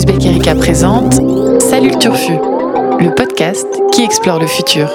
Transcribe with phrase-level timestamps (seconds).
[0.00, 1.12] Uzbek Erika présente
[1.60, 4.88] Salut le Turfu, le podcast qui explore le futur.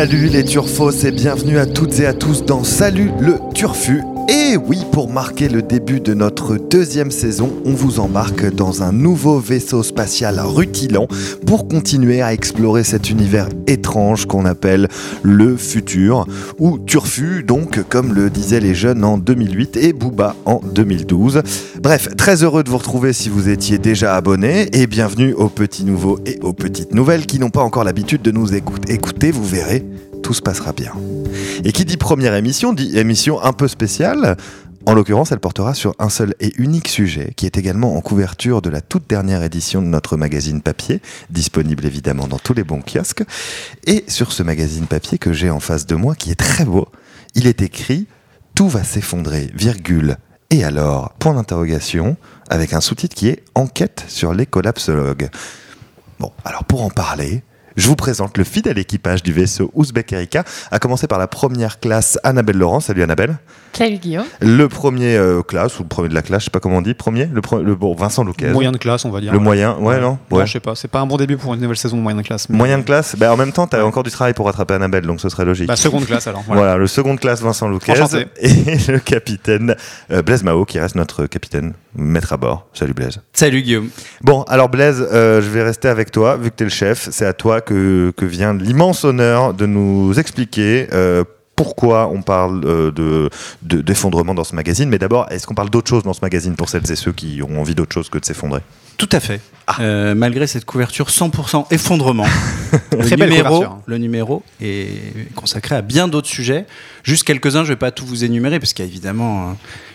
[0.00, 4.00] Salut les turfos et bienvenue à toutes et à tous dans Salut le Turfu.
[4.30, 8.92] Et oui, pour marquer le début de notre deuxième saison, on vous embarque dans un
[8.92, 11.06] nouveau vaisseau spatial rutilant
[11.46, 14.88] pour continuer à explorer cet univers étrange qu'on appelle
[15.22, 16.26] le futur,
[16.58, 21.42] ou Turfu, donc comme le disaient les jeunes en 2008 et Booba en 2012.
[21.80, 25.86] Bref, très heureux de vous retrouver si vous étiez déjà abonné et bienvenue aux petits
[25.86, 28.92] nouveaux et aux petites nouvelles qui n'ont pas encore l'habitude de nous écouter.
[28.92, 29.86] Écoutez, vous verrez,
[30.22, 30.92] tout se passera bien.
[31.64, 34.36] Et qui dit première émission, dit émission un peu spéciale.
[34.84, 38.60] En l'occurrence, elle portera sur un seul et unique sujet, qui est également en couverture
[38.60, 42.82] de la toute dernière édition de notre magazine papier, disponible évidemment dans tous les bons
[42.82, 43.24] kiosques.
[43.86, 46.88] Et sur ce magazine papier que j'ai en face de moi, qui est très beau,
[47.34, 48.06] il est écrit
[48.54, 50.18] Tout va s'effondrer, virgule.
[50.50, 52.16] Et alors Point d'interrogation,
[52.48, 55.30] avec un sous-titre qui est Enquête sur les collapsologues.
[56.18, 57.44] Bon, alors pour en parler,
[57.76, 61.80] je vous présente le fidèle équipage du vaisseau Ouzbek Erika, à commencer par la première
[61.80, 62.80] classe Annabelle Laurent.
[62.80, 63.38] Salut Annabelle.
[63.72, 64.24] Salut Guillaume.
[64.40, 66.82] Le premier euh, classe, ou le premier de la classe, je sais pas comment on
[66.82, 68.48] dit, premier, le, pre- le bon, Vincent Louquez.
[68.48, 69.32] Moyen de classe, on va dire.
[69.32, 70.18] Le moyen, ouais, non?
[70.30, 70.46] Ouais, Ouais.
[70.46, 70.74] je sais pas.
[70.74, 72.48] C'est pas un bon début pour une nouvelle saison de moyen de classe.
[72.48, 74.74] mais- Moyen de classe, bah, en même temps, tu as encore du travail pour rattraper
[74.74, 75.68] Annabelle, donc ce serait logique.
[75.68, 76.42] Bah, seconde classe alors.
[76.46, 76.60] Voilà.
[76.62, 76.76] Voilà.
[76.78, 78.26] le second de classe Vincent Louquez Enchanté.
[78.40, 79.76] et le capitaine
[80.10, 82.66] euh, Blaise Mao qui reste notre capitaine, maître à bord.
[82.74, 83.20] Salut Blaise.
[83.32, 83.88] Salut Guillaume.
[84.22, 87.08] Bon, alors Blaise, euh, je vais rester avec toi, vu que tu es le chef.
[87.12, 91.24] C'est à toi que, vient l'immense honneur de nous expliquer euh,
[91.56, 93.28] pourquoi on parle euh, de,
[93.62, 94.88] de- d'effondrement dans ce magazine.
[94.88, 97.42] Mais d'abord, est-ce qu'on parle d'autre chose dans ce magazine pour celles et ceux qui
[97.42, 98.60] ont envie d'autre chose que de s'effondrer?
[98.96, 99.40] Tout à fait.
[99.80, 102.26] Euh, malgré cette couverture 100% effondrement,
[102.92, 103.80] le, Très numéro, hein.
[103.86, 104.88] le numéro est
[105.34, 106.66] consacré à bien d'autres sujets.
[107.02, 109.52] Juste quelques-uns, je ne vais pas tout vous énumérer parce qu'il y a évidemment euh,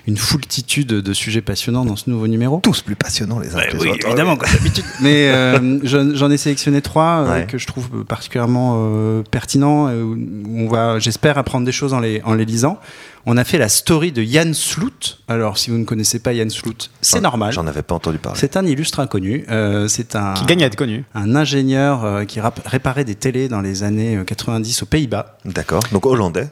[0.07, 2.59] une foultitude de sujets passionnants dans ce nouveau numéro.
[2.63, 4.07] Tous plus passionnants les uns que les Oui, autres.
[4.07, 4.85] évidemment, comme d'habitude.
[5.01, 5.79] Mais euh,
[6.15, 7.45] j'en ai sélectionné trois euh, Ouais.
[7.47, 10.17] que je trouve particulièrement euh, pertinents, où
[10.63, 12.79] on va, j'espère, apprendre des choses en les, en les lisant.
[13.27, 15.19] On a fait la story de Yann Sloot.
[15.27, 17.51] Alors, si vous ne connaissez pas Yann Sloot, c'est J'en- normal.
[17.53, 18.37] J'en avais pas entendu parler.
[18.39, 19.45] C'est un illustre inconnu.
[19.65, 21.03] Euh, c'est un, Qui gagne à être connu.
[21.13, 25.81] un ingénieur euh, qui réparait des télés dans les années euh, 90 aux Pays-Bas, D'accord.
[25.91, 26.47] Donc hollandais.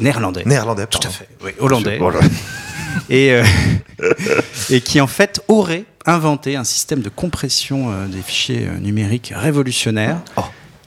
[0.00, 0.42] néerlandais.
[0.46, 1.28] Néerlandais, Tout à fait.
[1.44, 1.98] Oui, hollandais.
[3.10, 3.42] Et, euh,
[4.70, 9.32] et qui en fait aurait inventé un système de compression euh, des fichiers euh, numériques
[9.34, 10.18] révolutionnaire.
[10.36, 10.42] Oh.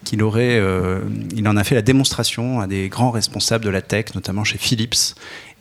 [0.05, 1.01] Qu'il aurait, euh,
[1.35, 4.57] il en a fait la démonstration à des grands responsables de la tech, notamment chez
[4.57, 5.15] Philips.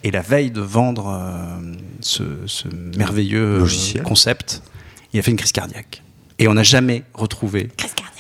[0.05, 4.05] Et la veille de vendre euh, ce, ce merveilleux euh, Logiciel.
[4.05, 4.63] concept,
[5.17, 6.03] il a fait une crise cardiaque.
[6.39, 7.71] Et on n'a jamais retrouvé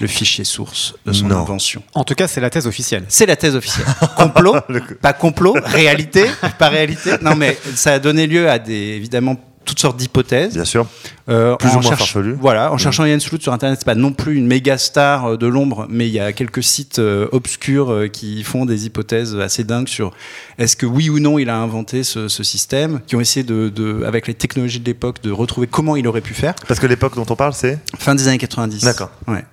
[0.00, 1.40] le fichier source de son Non.
[1.40, 1.82] invention.
[1.92, 3.04] En tout cas, c'est la thèse officielle.
[3.08, 3.84] C'est la thèse officielle.
[4.16, 4.56] Complot,
[5.02, 6.24] pas complot, réalité,
[6.58, 7.10] pas réalité.
[7.20, 10.54] Non, mais ça a donné lieu à des, évidemment, toutes sortes d'hypothèses.
[10.54, 10.86] Bien sûr.
[11.28, 12.16] Euh, Plus en ou moins cherche-.
[12.40, 15.36] Voilà, en cherchant Yann Sloot sur Internet, c'est pas non plus une méga star euh,
[15.36, 19.34] de l'ombre, mais il y a quelques sites euh, obscurs euh, qui font des hypothèses
[19.36, 20.12] assez dingues sur
[20.58, 23.68] est-ce que oui ou non il a inventé ce, ce système, qui ont essayé de,
[23.68, 26.54] de, avec les technologies de l'époque, de retrouver comment il aurait pu faire.
[26.68, 28.84] Parce que l'époque dont on parle, c'est Fin des années 90.
[28.84, 29.10] D'accord.
[29.26, 29.44] Ouais.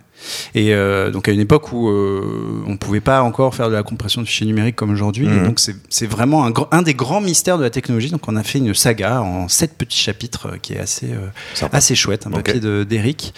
[0.55, 3.73] Et euh, donc à une époque où euh, on ne pouvait pas encore faire de
[3.73, 5.27] la compression de fichiers numériques comme aujourd'hui.
[5.27, 5.37] Mhm.
[5.43, 8.09] Et donc c'est vraiment un, des grands mystères de la technologie.
[8.11, 11.67] Donc on a fait une saga en sept petits chapitres euh, qui est assez, euh,
[11.71, 12.27] assez chouette.
[12.27, 13.33] Un papier de- d'Eric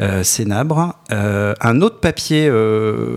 [0.00, 0.94] euh, Sénabre.
[1.10, 2.50] Un autre papier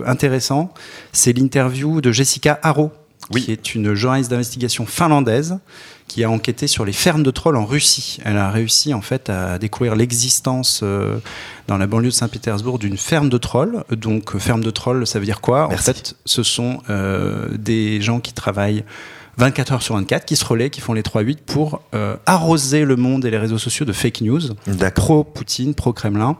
[0.06, 0.72] intéressant,
[1.12, 2.90] c'est l'interview de Jessica Haro,
[3.34, 3.44] Oui.
[3.44, 5.58] qui est une journaliste d'investigation finlandaise
[6.08, 8.18] qui a enquêté sur les fermes de trolls en Russie.
[8.24, 11.16] Elle a réussi en fait à découvrir l'existence euh,
[11.68, 13.84] dans la banlieue de Saint-Pétersbourg d'une ferme de trolls.
[13.90, 15.68] Donc ferme de trolls, ça veut dire quoi?
[15.70, 15.90] Merci.
[15.90, 18.84] En fait, ce sont euh, des gens qui travaillent
[19.38, 22.96] 24 heures sur 24, qui se relaient, qui font les 3-8 pour euh, arroser le
[22.96, 24.40] monde et les réseaux sociaux de fake news
[24.94, 26.36] pro-Poutine, pro-Kremlin,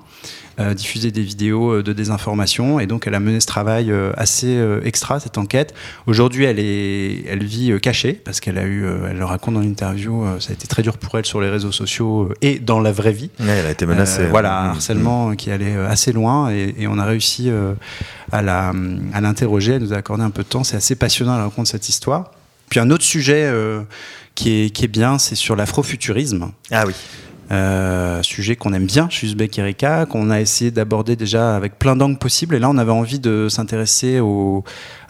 [0.60, 2.78] euh, diffuser des vidéos euh, de désinformation.
[2.80, 5.72] Et donc, elle a mené ce travail euh, assez extra, cette enquête.
[6.06, 10.24] Aujourd'hui, elle, est, elle vit cachée parce qu'elle a eu, elle le raconte dans l'interview,
[10.38, 13.12] ça a été très dur pour elle sur les réseaux sociaux et dans la vraie
[13.12, 13.30] vie.
[13.40, 14.26] Ouais, elle a été menacée.
[14.26, 14.70] Voilà, un Mm.
[14.72, 17.50] harcèlement qui allait assez loin et, et on a réussi
[18.30, 18.72] à la-
[19.14, 19.72] à l'interroger.
[19.72, 20.62] Elle nous a accordé un peu de temps.
[20.64, 22.30] C'est assez passionnant à raconter cette histoire.
[22.72, 23.82] Puis un autre sujet euh,
[24.34, 26.52] qui, est, qui est bien, c'est sur l'afrofuturisme.
[26.70, 26.94] Ah oui.
[27.50, 31.96] Euh, sujet qu'on aime bien chez Uzbek Erika, qu'on a essayé d'aborder déjà avec plein
[31.96, 32.54] d'angles possibles.
[32.54, 34.22] Et là, on avait envie de s'intéresser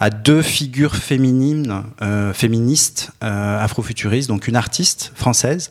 [0.00, 4.28] à deux figures féminines, euh, féministes, afrofuturistes.
[4.28, 5.70] Donc une artiste française,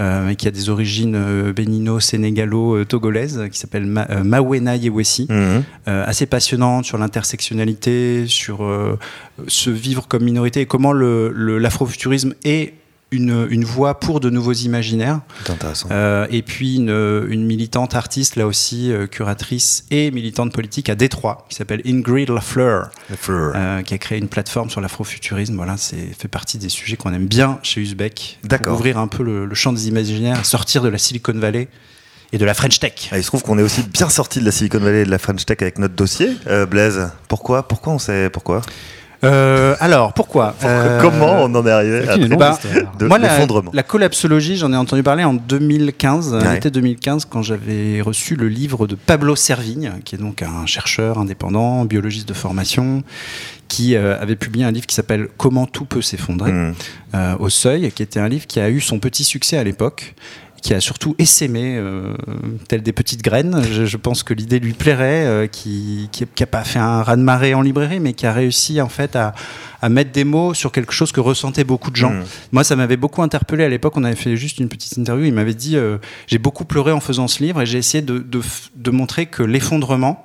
[0.00, 5.62] euh, qui a des origines euh, bénino-sénégalo-togolaises, qui s'appelle Ma Mawena Yewesi, mhm.
[5.86, 8.68] assez passionnante sur l'intersectionnalité, sur
[9.46, 12.74] se vivre comme minorité et comment l'afrofuturisme est
[13.12, 15.20] une, une, voix pour de nouveaux imaginaires.
[15.48, 15.88] Intéressant.
[15.90, 20.94] Euh, et puis une, une, militante artiste, là aussi, euh, curatrice et militante politique à
[20.94, 22.90] Détroit, qui s'appelle Ingrid Lafleur,
[23.28, 25.54] euh, qui a créé une plateforme sur l'afrofuturisme.
[25.56, 28.38] Voilà, c'est fait partie des sujets qu'on aime bien chez Uzbek.
[28.44, 28.74] D'accord.
[28.74, 31.68] Ouvrir un peu le, champ des imaginaires, sortir de la Silicon Valley
[32.32, 33.10] et de la French Tech.
[33.12, 35.10] Ah, il se trouve qu'on est aussi bien sorti de la Silicon Valley et de
[35.10, 36.36] la French Tech avec notre dossier.
[36.70, 37.68] Blaise, pourquoi?
[37.68, 38.62] Pourquoi on sait pourquoi?
[39.24, 42.58] Euh, alors, pourquoi euh, Comment on en est arrivé à bah,
[42.98, 48.34] de moi, la, collapsologie, j'en ai entendu parler en 2015, l'été 2015, quand j'avais reçu
[48.34, 53.04] le livre de Pablo Servigne, qui est donc un chercheur indépendant, biologiste de formation,
[53.68, 56.74] qui euh, avait publié un livre qui s'appelle Comment tout peut s'effondrer hmm.
[57.38, 60.14] au Seuil, qui était un livre qui a eu son petit succès à l'époque
[60.62, 62.14] qui a surtout essaimé, euh,
[62.68, 63.62] telles des petites graines.
[63.64, 67.98] Je, pense que l'idée lui plairait, euh, qui n'a pas fait un raz-de-marée en librairie,
[67.98, 69.34] mais qui a réussi en fait à,
[69.88, 72.12] mettre des mots sur quelque chose que ressentaient beaucoup de gens.
[72.12, 72.24] Mmh.
[72.52, 73.96] Moi, ça m'avait beaucoup interpellé à l'époque.
[73.96, 75.24] On avait fait juste une petite interview.
[75.24, 75.98] Il m'avait dit euh,
[76.28, 80.24] J'ai beaucoup pleuré en faisant ce livre et j'ai essayé de, de montrer que l'effondrement,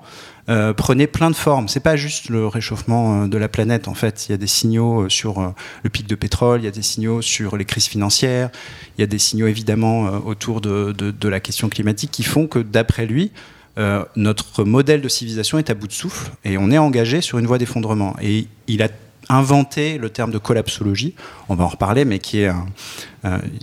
[0.49, 1.67] euh, prenait plein de formes.
[1.67, 4.27] C'est pas juste le réchauffement euh, de la planète en fait.
[4.27, 5.53] Il y a des signaux euh, sur
[5.83, 8.49] le pic de pétrole, il y a des signaux sur les crises financières,
[8.97, 12.59] il y a des signaux évidemment autour de, de, la question climatique qui font que
[12.59, 13.31] d'après lui,
[14.15, 17.45] notre modèle de civilisation est à bout de souffle et on est engagé sur une
[17.45, 18.15] voie d'effondrement.
[18.21, 18.87] Et il a
[19.29, 21.13] inventé le terme de collapsologie,
[21.49, 22.51] on va en reparler, mais qui, est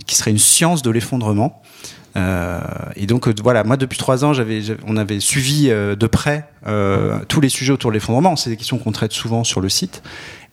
[0.05, 1.61] qui serait une science de l'effondrement.
[2.15, 2.59] Euh,
[2.95, 6.49] et donc euh, voilà, moi depuis trois ans, j'avais, on avait suivi euh, de près
[7.27, 8.35] tous les sujets autour de l'effondrement.
[8.35, 10.01] C'est des questions qu'on traite souvent sur le site.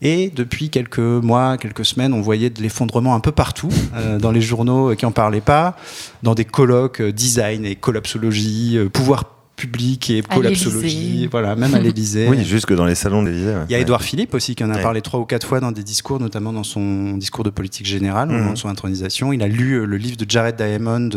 [0.03, 3.71] Et depuis quelques mois, quelques semaines, on voyait de l'effondrement un peu partout,
[4.19, 5.75] dans les journaux qui en parlaient pas,
[6.23, 9.25] dans des colloques design et collapsologie, pouvoir
[9.57, 12.29] public et collapsologie, voilà, même à l'Élysée.
[12.29, 13.55] oui, jusque dans les salons de l'Élysée.
[13.69, 15.73] Il y a Édouard Philippe aussi qui en a parlé trois ou quatre fois dans
[15.73, 18.57] des discours, notamment dans son discours de politique générale, dans mhm.
[18.57, 19.33] son intronisation.
[19.33, 21.11] Il a lu euh, le livre de Jared Diamond.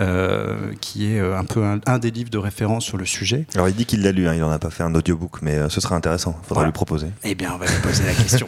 [0.00, 3.46] Euh, qui est euh, un peu un, des livres de référence sur le sujet.
[3.56, 5.68] Alors il dit qu'il l'a lu, hein, il n'en a pas fait un audiobook, mais
[5.68, 7.08] ce sera intéressant, il faudra lui proposer.
[7.24, 8.46] Eh bien, on va lui poser la question.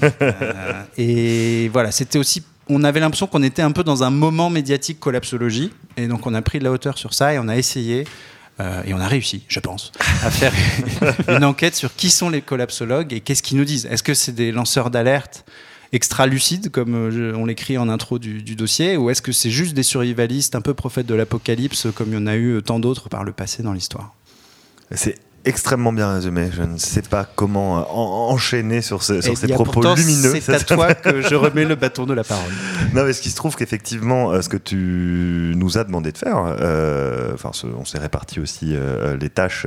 [0.96, 5.00] et voilà, c'était aussi on avait l'impression qu'on était un peu dans un moment médiatique
[5.00, 8.06] collapsologie, et donc on a pris de la hauteur sur ça et on a essayé
[8.60, 9.90] euh, et on a réussi, je pense,
[10.22, 10.52] à faire
[11.28, 13.86] une enquête sur qui sont les collapsologues et qu'est-ce qu'ils nous disent.
[13.86, 15.44] Est-ce que c'est des lanceurs d'alerte
[15.92, 19.74] extra lucides, comme euh, on l'écrit en intro du, dossier, ou est-ce que c'est juste
[19.74, 23.08] des survivalistes un peu prophètes de l'apocalypse, comme il y en a eu tant d'autres
[23.08, 24.14] par le passé dans l'histoire?
[25.44, 26.50] Extrêmement bien résumé.
[26.52, 30.34] Je ne sais pas comment euh, enchaîner sur, ces propos lumineux.
[30.40, 32.50] C'est à toi que je remets le bâton de la parole.
[32.92, 36.18] Non, mais ce qui se trouve qu'effectivement, euh, ce que tu nous as demandé de
[36.18, 38.74] faire, euh, enfin, on s'est réparti aussi
[39.20, 39.64] les tâches.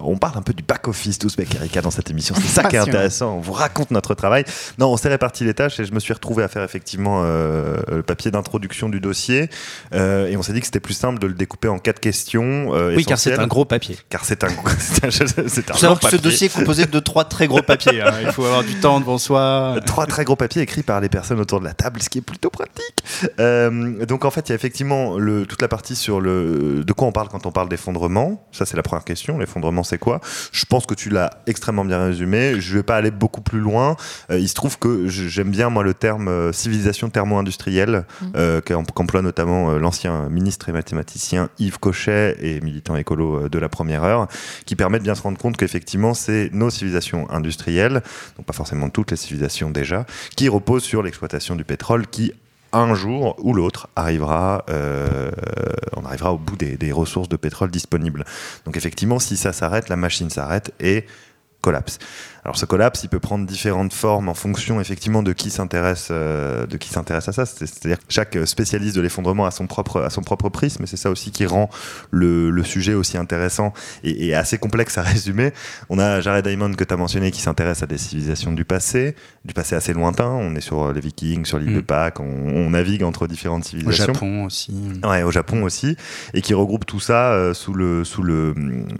[0.00, 2.34] on parle un peu du back-office d'Ouzbek Erika dans cette émission.
[2.34, 3.36] C'est ça qui est intéressant.
[3.36, 4.44] On vous raconte notre travail.
[4.78, 8.02] Non, on s'est réparti les tâches et je me suis retrouvé à faire effectivement le
[8.02, 9.48] papier d'introduction du dossier.
[9.92, 12.72] et on s'est dit que c'était plus simple de le découper en quatre questions.
[12.94, 13.96] oui, car c'est un gros papier.
[14.10, 14.48] Car c'est un,
[15.48, 18.02] c'est un savoir que ce dossier est composé de trois très gros papiers.
[18.02, 18.12] Hein.
[18.22, 19.76] Il faut avoir du temps devant soi.
[19.86, 22.22] Trois très gros papiers écrits par les personnes autour de la table, ce qui est
[22.22, 22.96] plutôt pratique.
[23.40, 26.92] Euh, donc en fait, il y a effectivement le, toute la partie sur le de
[26.92, 28.46] quoi on parle quand on parle d'effondrement.
[28.52, 29.38] Ça, c'est la première question.
[29.38, 30.20] L'effondrement, c'est quoi?
[30.52, 32.60] Je pense que tu l'as extrêmement bien résumé.
[32.60, 33.96] Je vais pas aller beaucoup plus loin.
[34.30, 38.60] Euh, il se trouve que j'aime bien moi le terme euh, civilisation thermo-industrielle mmh.
[38.64, 44.28] qu'emploie notamment l'ancien ministre et mathématicien Yves Cochet et militant écolo de la première heure,
[44.64, 48.02] qui permet de bien se rendre compte qu'effectivement, c'est nos civilisations industrielles,
[48.36, 52.32] donc pas forcément toutes les civilisations déjà, qui reposent sur l'exploitation du pétrole qui
[52.72, 55.30] un jour ou l'autre arrivera, euh,
[55.96, 58.24] on arrivera au bout des, des, ressources de pétrole disponibles.
[58.64, 61.06] Donc effectivement, si ça s'arrête, la machine s'arrête et
[61.60, 61.98] collapse.
[62.46, 66.64] Alors ce collapse, il peut prendre différentes formes en fonction effectivement de qui s'intéresse, euh,
[66.64, 67.44] de qui s'intéresse à ça.
[67.44, 70.96] C'est-à-dire que chaque spécialiste de l'effondrement a son propre, a son propre prisme, et c'est
[70.96, 71.68] ça aussi qui rend
[72.12, 73.72] le, le sujet aussi intéressant
[74.04, 75.50] et, et, assez complexe à résumer.
[75.88, 79.16] On a Jared Diamond que tu as mentionné qui s'intéresse à des civilisations du passé,
[79.44, 80.28] du passé assez lointain.
[80.30, 81.82] On est sur les Vikings, sur l'île de mm.
[81.82, 84.04] Pâques, on, on, navigue entre différentes civilisations.
[84.04, 84.72] Au Japon aussi.
[85.02, 85.96] Ouais, au Japon aussi,
[86.32, 88.54] et qui regroupe tout ça euh, sous le sous le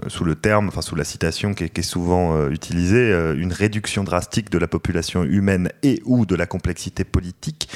[0.09, 3.53] sous le terme, enfin sous la citation qui est, qui est souvent euh, utilisée une
[3.53, 7.69] réduction drastique de la population humaine et ou de la complexité politique,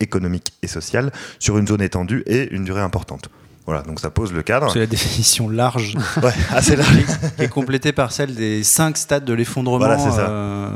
[0.00, 3.30] économique et sociale sur une zone étendue et une durée importante.
[3.66, 4.72] Voilà, donc ça pose le cadre.
[4.72, 5.96] C'est la définition large.
[6.22, 7.04] ouais, assez large.
[7.36, 9.78] qui est complétée par celle des cinq stades de l'effondrement.
[9.78, 10.28] Voilà, c'est ça.
[10.30, 10.70] euh,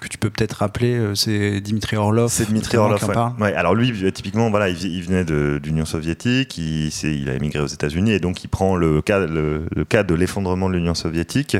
[0.00, 2.30] que tu peux peut-être rappeler, euh, c'est Dimitri Orlov.
[2.30, 2.44] C'est
[2.78, 3.00] notamment, Orlov.
[3.38, 3.44] ouais.
[3.50, 7.66] Ouais, alors lui, euh, typiquement, voilà, il, venait de- d'Union soviétique, il, a émigré aux
[7.66, 11.56] États-Unis et donc il prend le cas, le, le cas de l'effondrement de l'Union soviétique.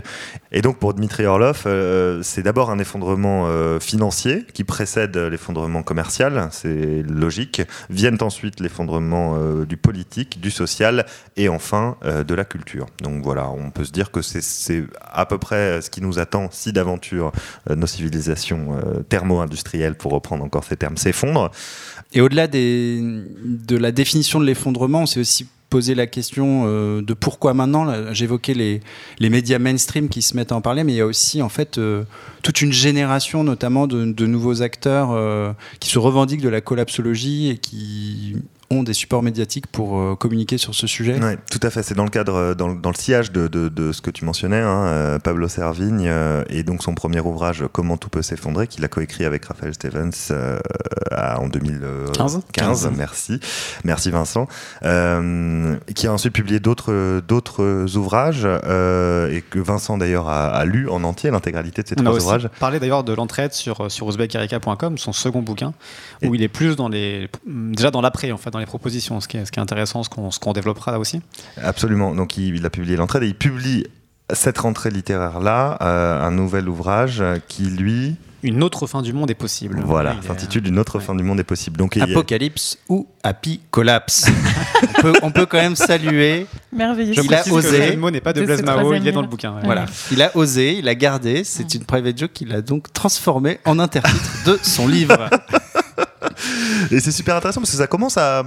[0.52, 5.82] Et donc pour Dmitri Orlov, euh, c'est d'abord un effondrement euh, financier qui précède l'effondrement
[5.82, 7.62] commercial, c'est logique.
[7.90, 11.04] Viennent ensuite l'effondrement euh, du politique, du social
[11.36, 12.86] et enfin de la culture.
[13.02, 16.48] Donc voilà, on peut se dire que c'est- à peu près ce qui nous attend
[16.50, 17.32] si d'aventure
[17.68, 21.50] nos civilisations euh, thermo-industrielles, pour reprendre encore ces termes, s'effondrent.
[22.12, 27.14] Et au-delà de la définition de l'effondrement, on s'est aussi posé la question euh, de
[27.14, 28.12] pourquoi maintenant.
[28.12, 28.80] J'évoquais les,
[29.18, 31.48] les médias mainstream qui se mettent à en parler, mais il y a aussi en
[31.48, 32.04] fait euh,
[32.42, 38.36] toute une génération, notamment de, nouveaux acteurs qui se revendiquent de la collapsologie et qui
[38.70, 41.22] ont des supports médiatiques pour euh, communiquer sur ce sujet.
[41.22, 41.82] Ouais, tout à fait.
[41.82, 44.10] C'est dans le cadre, euh, dans, le- dans le sillage de, de- de ce que
[44.10, 48.22] tu mentionnais, hein, euh, Pablo Servigne, euh, et donc son premier ouvrage Comment tout peut
[48.22, 50.58] s'effondrer, qu'il a coécrit avec Raphaël Stevens euh,
[51.10, 52.40] à- en 2015.
[52.52, 52.90] 15.
[52.96, 53.40] merci.
[53.84, 54.46] Merci Vincent.
[54.82, 60.64] Euh, qui a ensuite publié d'autres d'autres ouvrages, euh, et que Vincent d'ailleurs a, a
[60.64, 62.48] lu en entier l'intégralité de ces On a trois ouvrages.
[62.60, 65.72] parlé d'ailleurs de l'entraide sur, sur uzbekerika.com, son second bouquin,
[66.22, 69.20] Et- où il est plus dans les, déjà dans l'après, en fait, dans les propositions,
[69.20, 70.08] ce qui est, ce qui est intéressant, ce
[70.40, 71.20] qu'on développera là aussi.
[71.62, 72.14] Absolument.
[72.14, 73.84] Donc il, il a publié l'entraide et il publie
[74.32, 79.34] cette rentrée littéraire-là, euh, un nouvel ouvrage qui, lui, Une autre fin du monde est
[79.34, 79.82] possible.
[79.84, 81.04] voilà, s'intitule Une autre ouais.
[81.04, 81.76] fin du monde est possible.
[81.76, 84.26] Donc il y a- Apocalypse ou Happy Collapse.
[84.98, 86.46] on, peut, on peut quand même saluer.
[86.72, 87.12] Merveilleux.
[87.12, 87.90] Je Il a osé.
[87.90, 89.50] Le mot n'est pas de De Blaise Mao, il est dans le bouquin.
[89.50, 89.56] ouais.
[89.58, 89.64] Ouais.
[89.64, 89.86] Voilà.
[90.10, 91.44] Il a osé, il a gardé.
[91.44, 95.28] C'est une private joke qu'il a donc transformé en intertitre de son livre.
[96.90, 98.44] Et c'est super intéressant parce que ça commence à,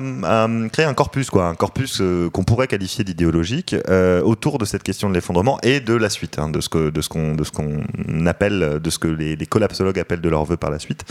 [0.71, 4.83] créer un corpus, quoi, un corpus euh, qu'on pourrait qualifier d'idéologique euh, autour de cette
[4.83, 7.43] question de l'effondrement et de la suite, hein, de ce que de ce qu'on de
[7.43, 11.05] ce qu'on appelle, de ce que les, collapsologues appellent de leur vœu par la suite.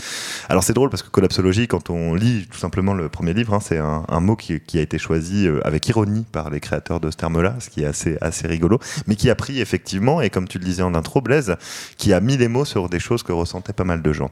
[0.49, 3.59] Alors c'est drôle parce que collapsologie, quand on lit tout simplement le premier livre, hein,
[3.61, 7.17] c'est un, mot qui, a été choisi euh, avec ironie par les créateurs de ce
[7.17, 10.59] terme-là, ce qui est assez assez rigolo, mais qui a pris effectivement et comme tu
[10.59, 11.55] le disais en intro, Blaise,
[11.97, 14.29] qui a mis les mots sur des choses que ressentaient pas mal de gens.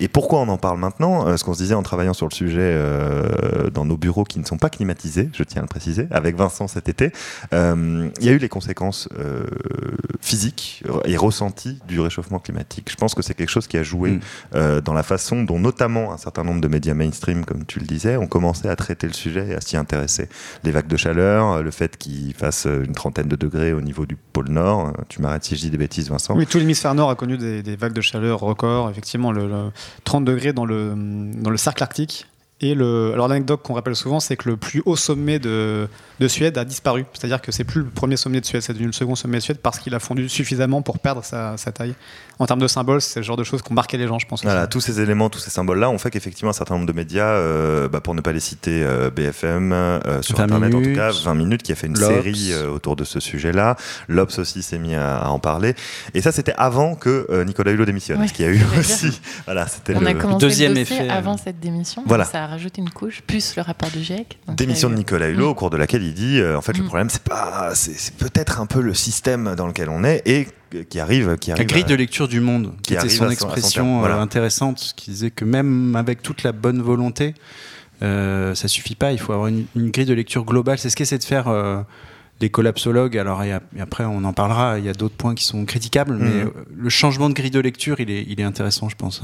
[0.00, 1.36] Et pourquoi on en parle maintenant?
[1.36, 4.58] Ce qu'on disait en travaillant sur le sujet euh, dans nos bureaux qui ne sont
[4.58, 7.12] pas climatisés, je tiens à le préciser, avec Vincent cet été,
[7.52, 9.46] euh, il y a eu les conséquences euh,
[10.20, 12.88] physiques et ressenties du réchauffement climatique.
[12.90, 14.18] Je pense que c'est quelque chose qui a joué
[14.54, 14.80] Mm.
[14.84, 18.16] dans la façon dont notamment un certain nombre de médias mainstream, comme tu le disais,
[18.16, 20.28] ont commencé à traiter le sujet et à s'y intéresser.
[20.64, 24.16] Les vagues de chaleur, le fait qu'il fasse une trentaine de degrés au niveau du
[24.16, 24.92] pôle Nord.
[25.08, 26.36] Tu m'arrêtes si je dis des bêtises, Vincent.
[26.36, 28.90] Oui, tout l'hémisphère nord a connu des, des vagues de chaleur records.
[28.90, 29.70] Effectivement, le, le
[30.04, 32.26] 30 degrés dans le, dans le cercle.
[32.60, 35.88] Et le, alors l'anecdote qu'on rappelle souvent, c'est que le plus haut sommet de,
[36.20, 37.04] de Suède a disparu.
[37.12, 39.42] C'est-à-dire que c'est plus le premier sommet de Suède, c'est devenu le second sommet de
[39.42, 41.94] Suède parce qu'il a fondu suffisamment pour perdre sa, sa taille.
[42.40, 44.26] En termes de symboles, c'est le genre de choses qui ont marqué les gens, je
[44.26, 44.44] pense.
[44.44, 47.24] Voilà, tous ces éléments, tous ces symboles-là ont fait qu'effectivement un certain nombre de médias,
[47.26, 50.94] euh, bah, pour ne pas les citer, euh, BFM, euh, sur 20 Internet en tout
[50.94, 53.76] cas, 20 minutes, qui a fait une série euh, autour de ce sujet-là.
[54.06, 55.74] L'Obs aussi s'est mis à, à en parler.
[56.14, 59.20] Et ça, c'était avant que euh, Nicolas Hulot démissionne, Ouais, ce qui a eu aussi.
[59.46, 62.04] Voilà, c'était On le a commencé deuxième le effet, avant cette démission.
[62.06, 62.24] Voilà.
[62.24, 64.38] Ça a rajouté une couche, plus le rapport du GIEC.
[64.48, 66.86] Démission de Nicolas Hulot, au cours de laquelle il dit euh, en fait, le Mm.
[66.86, 70.48] problème, c'est pas, c'est peut-être un peu le système dans lequel on est et
[70.90, 71.66] qui arrive, qui La arrive.
[71.68, 74.16] grille à- de lecture du monde, qui qui était son expression voilà.
[74.16, 77.34] euh, intéressante, qui disait que même avec toute la bonne volonté,
[78.02, 79.12] euh, ça suffit pas.
[79.12, 80.78] Il faut avoir une, une grille de lecture globale.
[80.78, 81.80] C'est ce qu'essaient de faire euh,
[82.40, 83.16] les collapsologues.
[83.18, 84.78] Alors et après, on en parlera.
[84.78, 86.46] Il y a d'autres points qui sont critiquables, mais Mhm.
[86.46, 89.20] euh, le changement de grille de lecture, il est, il est intéressant, je pense,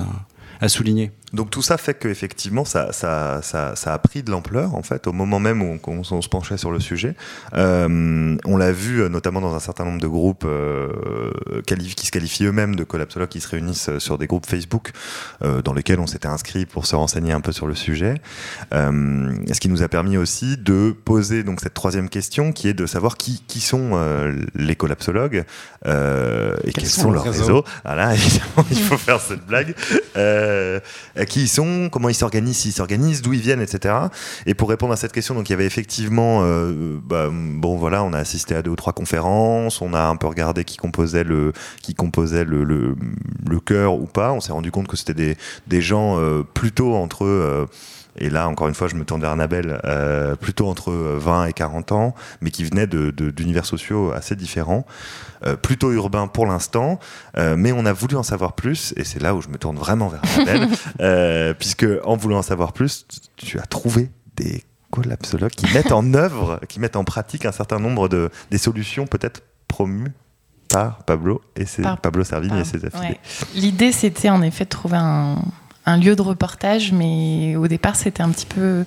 [0.61, 1.13] à, souligner.
[1.33, 5.07] Donc tout ça fait qu'effectivement, ça, ça, ça, ça a pris de l'ampleur, en fait,
[5.07, 7.15] au moment même où on, on se penchait sur le sujet.
[7.55, 10.91] Euh, on l'a vu euh, notamment dans un certain nombre de groupes euh,
[11.67, 14.93] quali- qui se qualifient eux-mêmes de collapsologues, qui se réunissent sur des groupes Facebook
[15.43, 18.15] euh, dans lesquels on s'était inscrit pour se renseigner un peu sur le sujet.
[18.73, 22.75] Euh, ce qui nous a permis aussi de poser donc cette troisième question, qui est
[22.75, 25.45] de savoir qui, qui sont euh, les collapsologues
[25.87, 27.65] euh, et quels, sont, leurs réseaux.
[27.85, 29.75] Voilà, évidemment, il faut faire cette blague.
[30.17, 30.44] Euh,
[31.17, 33.95] à qui ils sont, comment ils s'organisent, s'ils s'organisent, d'où ils viennent, etc.
[34.47, 38.05] Et pour répondre à cette question, donc il y avait effectivement, euh, bah, bon voilà,
[38.05, 41.25] on a assisté à deux ou trois conférences, on a un peu regardé qui composait
[41.25, 41.95] le, qui
[43.65, 44.33] chœur ou pas.
[44.33, 45.37] On s'est rendu compte que c'était des,
[45.67, 47.67] des gens euh, plutôt entre euh,
[48.17, 51.53] et là, encore une fois, je me tourne vers Annabelle, euh, plutôt entre 20 et
[51.53, 54.87] 40 ans, mais qui de- de- d'univers sociaux assez différents,
[55.47, 56.99] euh, plutôt urbains pour l'instant,
[57.37, 59.77] euh, mais on a voulu en savoir plus, et c'est là où je me tourne
[59.77, 60.69] vraiment vers Annabelle,
[61.01, 63.07] euh, puisque en voulant en savoir plus,
[63.37, 67.79] tu- as trouvé des collapsologues qui mettent en œuvre, qui mettent en pratique un certain
[67.81, 70.13] nombre de des solutions peut-être promues
[70.69, 73.09] par Pablo et ses, Par- Pablo Servigne et ses affiliés.
[73.09, 73.21] Ouais.
[73.55, 75.37] L'idée, c'était en effet de trouver un,
[75.87, 78.85] un lieu de reportage, mais au départ, c'était un petit peu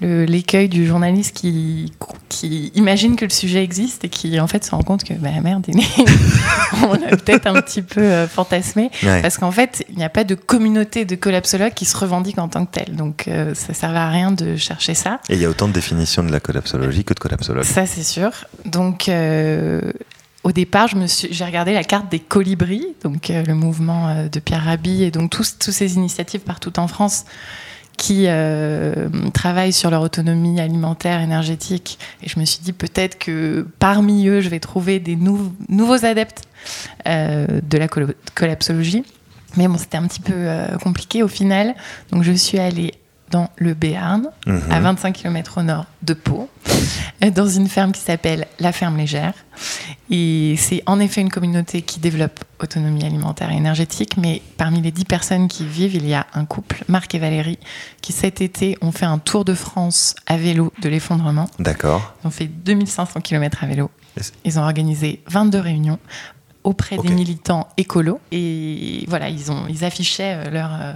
[0.00, 1.92] l'écueil du journaliste qui,
[2.28, 5.30] qui imagine que le sujet existe et qui, en fait, se rend compte que, bah
[5.42, 5.66] merde,
[6.84, 8.90] on a peut-être un petit peu euh, fantasmé.
[9.02, 9.22] Ouais.
[9.22, 12.48] Parce qu'en fait, il n'y a pas de communauté de collapsologues qui se revendique en
[12.48, 12.94] tant que telle.
[12.96, 15.20] Donc, euh, ça ne servait à rien de chercher ça.
[15.28, 17.64] Et il y a autant de définitions de la collapsologie que de collapsologues.
[17.64, 18.30] Ça, c'est sûr.
[18.64, 19.80] Donc, euh,
[20.48, 24.64] au départ, j'ai regardé la carte des colibris, donc euh, le mouvement euh, de Pierre
[24.64, 27.26] Rabhi et donc tous, tous ces initiatives partout en France
[27.98, 31.98] qui euh, travaillent sur leur autonomie alimentaire, énergétique.
[32.22, 36.06] Et je me suis dit peut-être que parmi eux, je vais trouver des nou- nouveaux
[36.06, 36.44] adeptes
[37.04, 37.88] de la
[38.34, 39.04] collapsologie.
[39.56, 40.48] Mais bon, c'était un petit peu
[40.82, 41.74] compliqué au final.
[42.12, 42.94] Donc, je suis allée
[43.30, 44.62] dans le Béarn, Mhm.
[44.70, 46.48] à 25 km au nord de Pau,
[47.24, 49.34] euh, dans une ferme qui s'appelle La Ferme Légère.
[50.10, 54.90] Et c'est en effet une communauté qui développe autonomie alimentaire et énergétique, mais parmi les
[54.92, 57.58] 10 personnes qui y vivent, il y a un couple, Marc et Valérie,
[58.00, 61.48] qui cet été ont fait un tour de France à vélo de l'effondrement.
[61.58, 62.14] D'accord.
[62.24, 63.90] Ils ont fait 2500 km à vélo.
[64.44, 65.98] Ils ont organisé 22 réunions
[66.68, 68.20] auprès des militants écolos.
[68.30, 70.92] Et voilà, ils, ont, ils affichaient euh, leur, euh,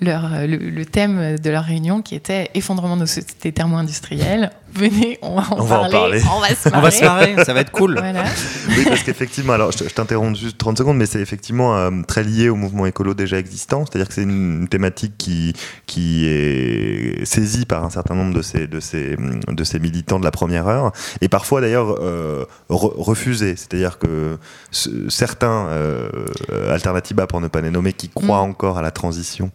[0.00, 4.52] leur, euh, le, le thème de leur réunion qui était effondrement de nos sociétés thermo-industrielles.
[4.74, 6.22] Venez, on va en, On va en parler, parler.
[6.34, 6.90] On va se On va marrer.
[6.92, 7.98] se marrer, ça va être cool.
[7.98, 8.24] Voilà.
[8.68, 12.22] Oui, parce qu'effectivement, alors je, je t'interromps juste 30 secondes, mais c'est effectivement euh, très
[12.24, 13.84] lié au mouvement écolo déjà existant.
[13.86, 15.52] C'est-à-dire que c'est une thématique qui,
[15.86, 19.16] qui est saisie par un certain nombre de ces, de ces,
[19.48, 23.56] de ces militants de la première heure, et parfois d'ailleurs euh, re- refusée.
[23.56, 24.38] C'est-à-dire que
[24.70, 26.08] ce- certains, euh,
[26.70, 28.50] Alternatiba pour ne pas les nommer, qui croient Mm.
[28.50, 29.50] encore à la transition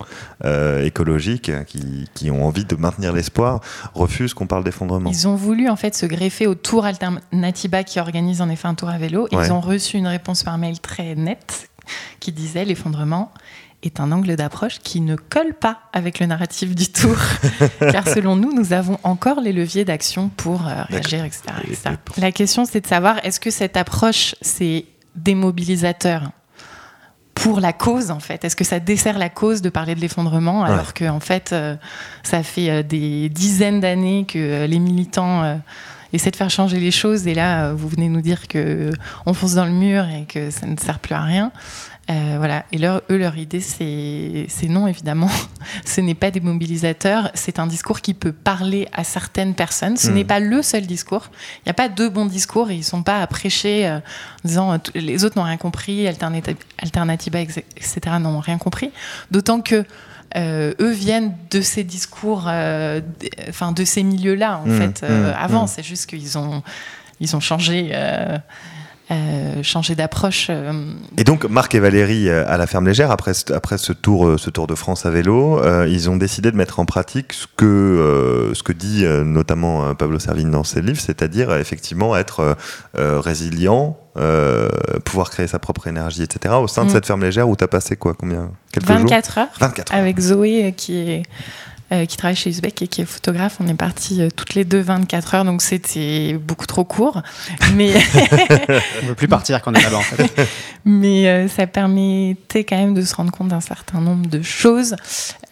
[0.45, 3.59] euh, écologique, qui, qui ont envie de maintenir l'espoir,
[3.93, 5.06] refusent qu'on parle d'effondrement.
[5.09, 8.75] Ils ont voulu en fait se greffer au Tour Alternatiba qui organise en effet un
[8.75, 9.27] tour à vélo.
[9.31, 9.47] Et Ouais.
[9.47, 11.69] Ils ont reçu une réponse par mail très nette
[12.19, 13.31] qui disait l'effondrement
[13.83, 17.15] est un angle d'approche qui ne colle pas avec le narratif du tour.
[17.79, 21.43] Car selon nous, nous avons encore les leviers d'action pour euh, réagir, etc.
[21.67, 21.91] Et- etc.
[22.17, 26.31] La question, c'est de savoir est-ce que cette approche, c'est démobilisateur?
[27.41, 30.61] Pour la cause en fait Est-ce que ça dessert la cause de parler de l'effondrement
[30.63, 30.69] Ouais.
[30.69, 31.75] alors que en fait euh,
[32.23, 35.55] ça fait euh, des dizaines d'années que euh, les militants euh,
[36.13, 38.91] essaient de faire changer les choses et là vous venez nous dire que
[39.25, 41.51] on fonce dans le mur et que ça ne sert plus à rien.
[42.09, 42.63] Euh, voilà.
[42.71, 45.29] Et leur, eux, leur idée, c'est non, évidemment.
[45.85, 47.29] Ce n'est pas des mobilisateurs.
[47.33, 49.97] C'est un discours qui peut parler à certaines personnes.
[49.97, 50.13] Ce Mhm.
[50.15, 51.29] n'est pas le seul discours.
[51.57, 53.97] Il n'y a pas deux bons discours et ils ne sont pas à prêcher euh,
[53.97, 57.99] en disant euh, les autres n'ont rien compris, Alternati- Alternativa, etc.
[58.21, 58.89] n'ont rien compris.
[59.31, 59.83] D'autant que
[60.37, 63.01] euh, eux viennent de ces discours, euh,
[63.49, 65.67] enfin de ces milieux-là, en Mhm, fait, euh, mhm, avant.
[65.67, 66.63] C'est juste qu'ils ont,
[67.19, 67.91] ils ont changé.
[69.09, 70.47] Euh, changé d'approche.
[70.49, 70.73] euh,
[71.17, 74.37] Et donc Marc et Valérie euh, à la ferme légère après ce, après ce tour
[74.37, 77.47] ce tour de France à vélo, euh, ils ont décidé de mettre en pratique ce
[77.55, 82.55] que euh, ce que dit notamment Pablo Servigne dans ses livres, c'est-à-dire effectivement être
[82.95, 84.69] résilient, euh,
[85.05, 86.55] pouvoir créer sa propre énergie, etc.
[86.61, 86.93] Au sein de Mm.
[86.93, 88.97] cette ferme légère où tu as passé quoi combien quelques jours?
[88.97, 89.99] 24 heures 24 heures.
[89.99, 91.23] avec Zoé qui est
[91.91, 93.57] euh, qui travaille chez Uzbek et qui est photographe.
[93.61, 97.21] On est partis euh, toutes les deux 24 heures, donc c'était beaucoup trop court.
[97.75, 97.93] Mais,
[99.03, 100.49] On veut plus partir quand on est là-bas en fait.
[100.85, 104.95] mais euh, ça permettait quand même de se rendre compte d'un certain nombre de choses,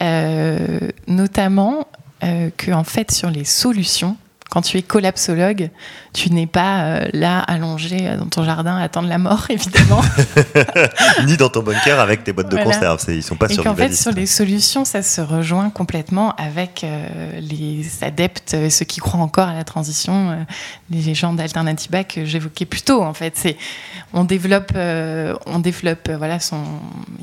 [0.02, 1.88] euh, notamment
[2.58, 4.18] que en fait sur les solutions,
[4.50, 5.70] quand tu es collapsologue,
[6.14, 10.02] tu n'es pas euh, là allongé dans ton jardin à attendre la mort, évidemment.
[11.26, 12.66] Ni dans ton bunker avec tes boîtes de Voilà.
[12.66, 16.84] conserve, ils sont pas Et qu'en fait, sur les solutions, ça se rejoint complètement avec
[16.84, 20.36] euh, les adeptes, euh, ceux qui croient encore à la transition, euh,
[20.90, 23.04] les gens d'Alternativa que j'évoquais plus tôt.
[23.04, 23.58] En fait, c'est
[24.14, 26.62] on développe, euh, on développe, euh, voilà, son,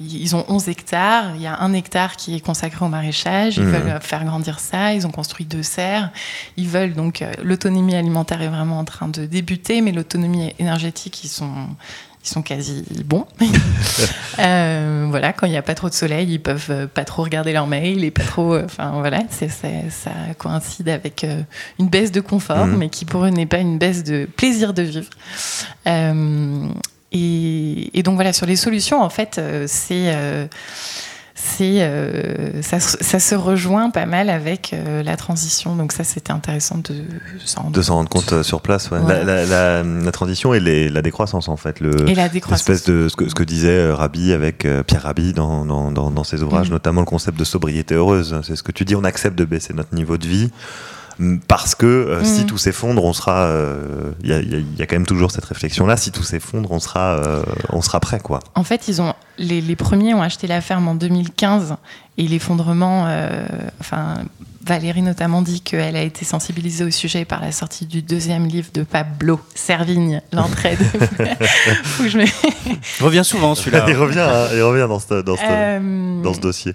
[0.01, 1.33] ils ont 11 hectares.
[1.37, 3.57] Il y a un hectare qui est consacré au maraîchage.
[3.57, 3.71] Ils Mhm.
[3.73, 4.93] veulent euh, faire grandir ça.
[4.93, 6.11] Ils ont construit deux serres.
[6.57, 11.25] Ils veulent donc euh, l'autonomie alimentaire est vraiment en train de débuter, mais l'autonomie énergétique,
[11.25, 11.51] ils sont
[12.25, 13.27] ils sont quasi bons.
[14.39, 17.23] Euh, voilà, quand il n'y a pas trop de soleil, ils peuvent euh, pas trop
[17.23, 18.55] regarder leur mail et pas trop.
[18.55, 21.43] euh, Enfin voilà, ça coïncide avec euh,
[21.79, 22.77] une baisse de confort, Mhm.
[22.79, 25.11] mais qui pour eux n'est pas une baisse de plaisir de vivre.
[27.15, 30.49] Et, et donc voilà, sur les solutions, en fait, c'est.
[31.45, 35.75] C'est, euh, ça, se- ça se rejoint pas mal avec euh, la transition.
[35.75, 36.95] Donc ça, c'était intéressant de
[37.45, 38.91] s'en rendre de s'en rendre compte euh, sur place.
[38.91, 38.99] ouais.
[39.01, 39.25] Ouais.
[39.25, 41.81] La, la- la- la transition et les- la décroissance en fait.
[41.81, 42.69] Le, Et la décroissance.
[42.69, 46.11] L'espèce de ce que, ce que disait Rabbi avec euh, Pierre Rabhi dans, dans, dans,
[46.11, 46.75] dans ses ouvrages, Mhm.
[46.75, 48.41] notamment le concept de sobriété heureuse.
[48.45, 50.51] C'est ce que tu dis, on accepte de baisser notre niveau de vie
[51.49, 52.47] Parce que euh, si Mhm.
[52.47, 53.49] tout s'effondre, on sera.
[54.23, 55.97] Il y, a, y a- y a quand même toujours cette réflexion-là.
[55.97, 58.41] Si tout s'effondre, on sera, euh, on sera prêt, quoi.
[58.55, 61.77] En fait, ils ont, les, les premiers ont acheté la ferme en 2015
[62.19, 63.47] et l'effondrement, euh,
[63.81, 64.15] enfin,
[64.65, 68.69] Valérie notamment dit qu'elle a été sensibilisée au sujet par la sortie du deuxième livre
[68.73, 70.79] de Pablo Servigne, L'entraide.
[72.01, 73.85] Où je me- Revient souvent celui-là.
[73.89, 76.75] il revient, hein, il revient dans ce, dans ce, Euh, dans ce dossier.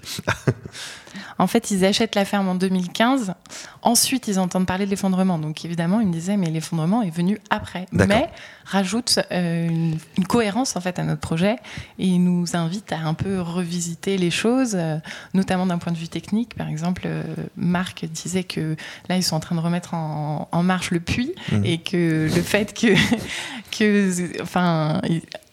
[1.38, 3.32] En fait, ils achètent la ferme en 2015.
[3.82, 5.38] Ensuite, ils entendent parler de l'effondrement.
[5.38, 7.86] Donc, évidemment, ils me disaient, mais l'effondrement est venu après.
[7.92, 8.28] Mais
[8.64, 11.56] rajoute euh, une, une cohérence en fait à notre projet
[11.98, 14.98] et ils nous invite à un peu revisiter les choses, euh,
[15.32, 16.54] notamment d'un point de vue technique.
[16.54, 17.22] Par exemple, euh,
[17.56, 18.76] Marc disait que
[19.08, 21.64] là, ils sont en train de remettre en, en marche le puits Mhm.
[21.64, 22.88] et que le fait que,
[23.78, 25.00] que enfin,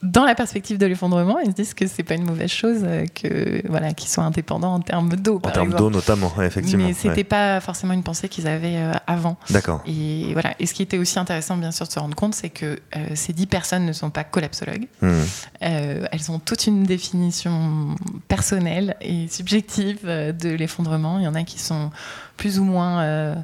[0.02, 3.04] dans la perspective de l'effondrement, ils se disent que c'est pas une mauvaise chose euh,
[3.14, 5.40] que voilà, qu'ils soient indépendants en termes d'eau.
[5.42, 6.86] En termes d'eau, notamment, ouais, effectivement.
[6.86, 7.24] Mais c'était ouais.
[7.24, 9.36] pas forcément une pensée qu'ils avaient euh, avant.
[9.50, 9.82] D'accord.
[9.86, 10.54] Et voilà.
[10.58, 13.06] Et ce qui était aussi intéressant, bien sûr, de se rendre compte, c'est que euh,
[13.14, 14.86] ces dix personnes ne sont pas collapsologues.
[15.02, 15.24] Mhm.
[15.62, 17.94] Euh, elles ont toute une définition
[18.28, 21.18] personnelle et subjective de l'effondrement.
[21.18, 21.90] Il y en a qui sont
[22.36, 23.34] plus ou moins euh,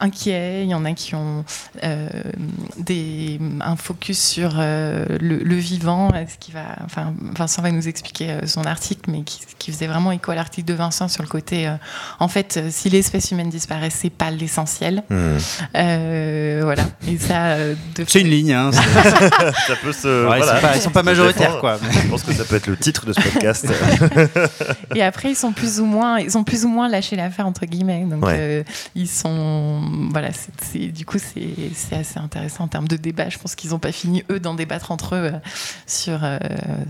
[0.00, 0.62] inquiets.
[0.64, 1.44] Il y en a qui ont
[1.84, 2.08] euh,
[2.78, 6.10] des, un focus sur euh, le, le vivant.
[6.28, 9.86] Ce qui va, enfin, Vincent va nous expliquer euh, son article, mais qui, qui faisait
[9.86, 11.66] vraiment écho à l'article de Vincent sur le côté.
[11.68, 11.74] euh,
[12.20, 15.02] en fait, euh, si l'espèce humaine disparaît, c'est pas l'essentiel.
[15.74, 16.84] Euh, voilà.
[17.08, 18.52] Et ça, euh, de C'est une ligne.
[18.52, 18.80] Hein, c'est-
[19.66, 20.28] Ça peut se.
[20.28, 20.60] Ouais, ils, voilà.
[20.60, 21.78] sont pas, ils sont pas majoritaires, quoi.
[21.90, 23.66] Je pense que ça peut être le titre de ce podcast.
[24.94, 27.66] Et après, ils sont plus ou moins, ils ont plus ou moins lâché l'affaire entre
[27.66, 28.04] guillemets.
[28.04, 28.35] Donc, Ouais.
[28.36, 30.30] Euh, ils sont, voilà,
[30.74, 33.28] du coup, c'est, assez intéressant en termes de débat.
[33.28, 35.38] Je pense qu'ils n'ont pas fini eux d'en débattre entre eux euh,
[35.86, 36.38] sur, euh,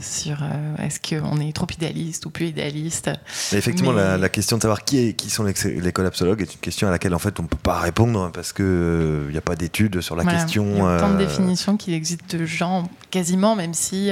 [0.00, 0.38] sur
[0.82, 3.11] est-ce qu'on est trop idéaliste ou plus idéaliste.
[3.52, 6.61] Effectivement, Mais- la, la question de savoir qui, est, qui sont les, collapsologues est une
[6.61, 9.56] question à laquelle en fait on ne peut pas répondre parce qu'il n'y a pas
[9.56, 10.38] d'études sur la Voilà.
[10.40, 10.66] question.
[10.72, 14.11] Il y a autant de définitions qu'il existe de gens quasiment, même si.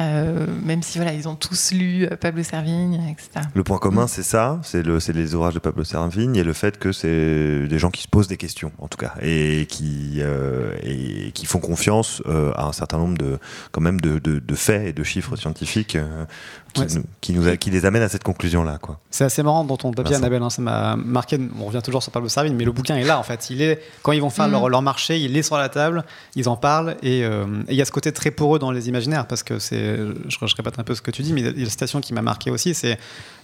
[0.00, 3.46] Euh, même si voilà, ils ont tous lu euh, Pablo Servigne, etc.
[3.54, 3.80] Le point Mm.
[3.80, 6.92] commun, c'est ça, c'est le, c'est les ouvrages de Pablo Servigne et le fait que
[6.92, 11.32] c'est des gens qui se posent des questions, en tout cas, et qui, euh, et
[11.32, 13.38] qui font confiance euh, à un certain nombre de,
[13.72, 16.24] quand même, de, de- de faits et de chiffres scientifiques euh,
[16.72, 18.78] qui, Ouais, nous, qui, nous a- qui les amènent à cette conclusion-là.
[19.10, 20.22] C'est assez marrant dans ton papier, Vincent.
[20.22, 20.42] Annabelle.
[20.42, 21.38] hein, ça m'a marqué.
[21.60, 23.50] On revient toujours sur Pablo Servigne, mais le bouquin est là en fait.
[23.50, 24.52] Il est quand ils vont faire Mm.
[24.52, 26.04] leur, leur marché, il est sur la table,
[26.36, 28.88] ils en parlent et euh, et il y a ce côté très poreux dans les
[28.88, 29.89] imaginaires parce que c'est.
[30.28, 32.00] Je, je répète un peu ce que tu dis, mais il y a une citation
[32.00, 32.74] qui m'a marqué aussi.
[32.74, 32.98] C'est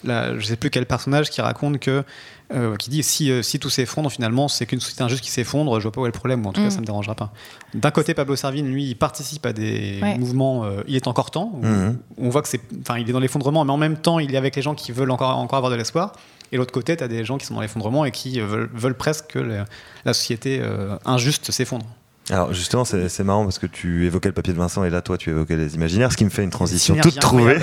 [0.04, 2.04] je sais plus quel personnage qui raconte que
[2.54, 5.78] euh, qui dit si, euh, si tout s'effondre finalement c'est qu'une société injuste qui s'effondre
[5.80, 6.64] je vois pas où est le problème ou en tout Mm.
[6.64, 7.32] cas ça me dérangera pas
[7.74, 10.16] d'un côté Pablo Servigne lui il participe à des Ouais.
[10.16, 11.98] mouvements euh, il est encore temps où- Mhm.
[12.18, 14.38] on voit que c'est enfin il est dans l'effondrement mais en même temps il est
[14.38, 16.12] avec les gens qui veulent encore encore avoir de l'espoir
[16.52, 18.96] et l'autre côté tu as des gens qui sont dans l'effondrement et qui veulent, veulent
[18.96, 19.64] presque que le-
[20.04, 21.86] la société euh, injuste s'effondre
[22.30, 25.16] Alors justement, c'est marrant parce que tu évoquais le papier de Vincent et là, toi,
[25.16, 27.58] tu évoquais les imaginaires, ce qui me fait une transition toute trouvée.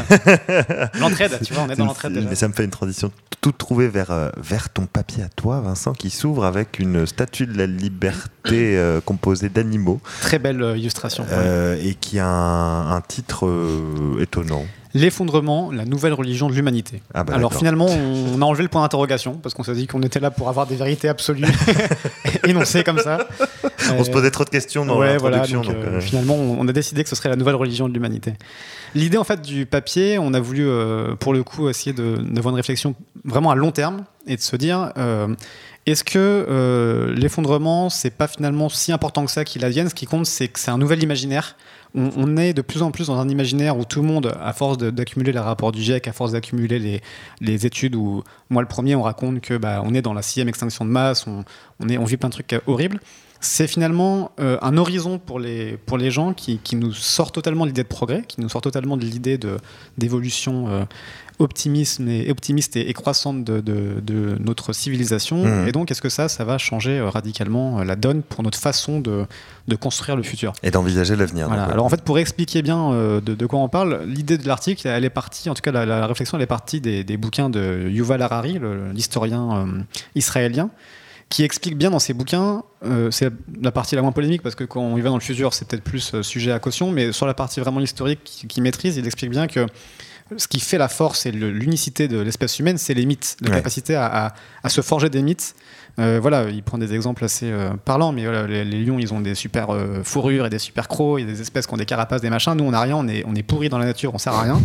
[0.99, 3.57] l'entraide tu vois on est dans l'entraide déjà Mais ça me fait une transition toute
[3.57, 7.57] trouvée vers, euh, vers ton papier à toi, Vincent, qui s'ouvre avec une statue de
[7.57, 13.01] la liberté euh, composée d'animaux très belle euh, illustration euh, et qui a un, un
[13.01, 14.65] titre euh, étonnant.
[14.93, 18.81] L'effondrement la nouvelle religion de l'humanité Ah bah Alors finalement, on a enlevé le point
[18.81, 21.45] d'interrogation parce qu'on s'est dit qu'on était là pour avoir des vérités absolues
[22.47, 23.27] énoncées comme ça.
[23.97, 25.61] on se posait trop de questions dans ouais, voilà, l'introduction.
[25.61, 27.93] donc, donc, euh, euh, finalement, on a décidé que ce serait la nouvelle religion de
[27.93, 28.33] l'humanité.
[28.95, 32.51] L'idée en fait du papier, on a voulu euh, pour le coup essayer de d'avoir
[32.53, 32.93] une réflexion
[33.25, 34.91] vraiment à long terme et de se dire
[35.85, 39.89] est-ce que euh, l'effondrement c'est pas finalement si important que ça qu'il advienne?
[39.89, 41.57] Ce qui compte, c'est que c'est un nouvel imaginaire.
[41.95, 44.79] On, est de plus en plus dans un imaginaire où tout le monde, à force
[44.79, 47.01] d'accumuler les rapports du GIEC, à force d'accumuler
[47.39, 50.49] les, études, où moi le premier, on raconte que bah, on est dans la sixième
[50.49, 52.99] extinction de masse, on, est, on vit plein de trucs euh, horribles.
[53.41, 55.77] C'est finalement euh, un horizon pour les,
[56.09, 59.03] gens qui, qui nous sort totalement de l'idée de progrès, qui nous sort totalement de
[59.03, 59.37] l'idée
[59.97, 60.85] d'évolution euh,
[61.39, 65.43] optimisme et, optimiste et, et croissante de, de- de notre civilisation.
[65.43, 65.67] Mhm.
[65.67, 68.57] Et donc, est-ce que ça, ça va changer euh, radicalement euh, la donne pour notre
[68.59, 69.25] façon de,
[69.67, 70.53] de construire le futur?
[70.63, 71.47] Et d'envisager l'avenir.
[71.47, 71.63] voilà.
[71.65, 75.05] Alors en fait, pour expliquer bien euh, de, quoi on parle, l'idée de l'article, elle
[75.05, 77.87] est partie, en tout cas la, la réflexion, elle est partie des, des bouquins de
[77.89, 78.59] Yuval Harari,
[78.93, 79.65] l'historien euh,
[80.15, 80.69] israélien,
[81.29, 84.65] qui explique bien dans ses bouquins, euh, c'est la partie la moins polémique parce que
[84.65, 87.25] quand on y va dans le futur, c'est peut-être plus sujet à caution, mais sur
[87.25, 89.65] la partie vraiment historique qu'il qui maîtrise, il explique bien que
[90.37, 93.55] ce qui fait la force et l'unicité de l'espèce humaine, c'est les mythes, la Ouais.
[93.57, 94.33] capacité à, à-
[94.63, 95.55] à se forger des mythes.
[95.99, 99.13] Euh, voilà, il prend des exemples assez euh, parlants, mais voilà, les, les lions, ils
[99.13, 101.73] ont des super euh, fourrures et des super crocs, il y a des espèces qui
[101.73, 102.53] ont des carapaces, des machins.
[102.55, 104.41] Nous, on n'a rien, on est, on est pourris dans la nature, on sert à
[104.41, 104.59] rien.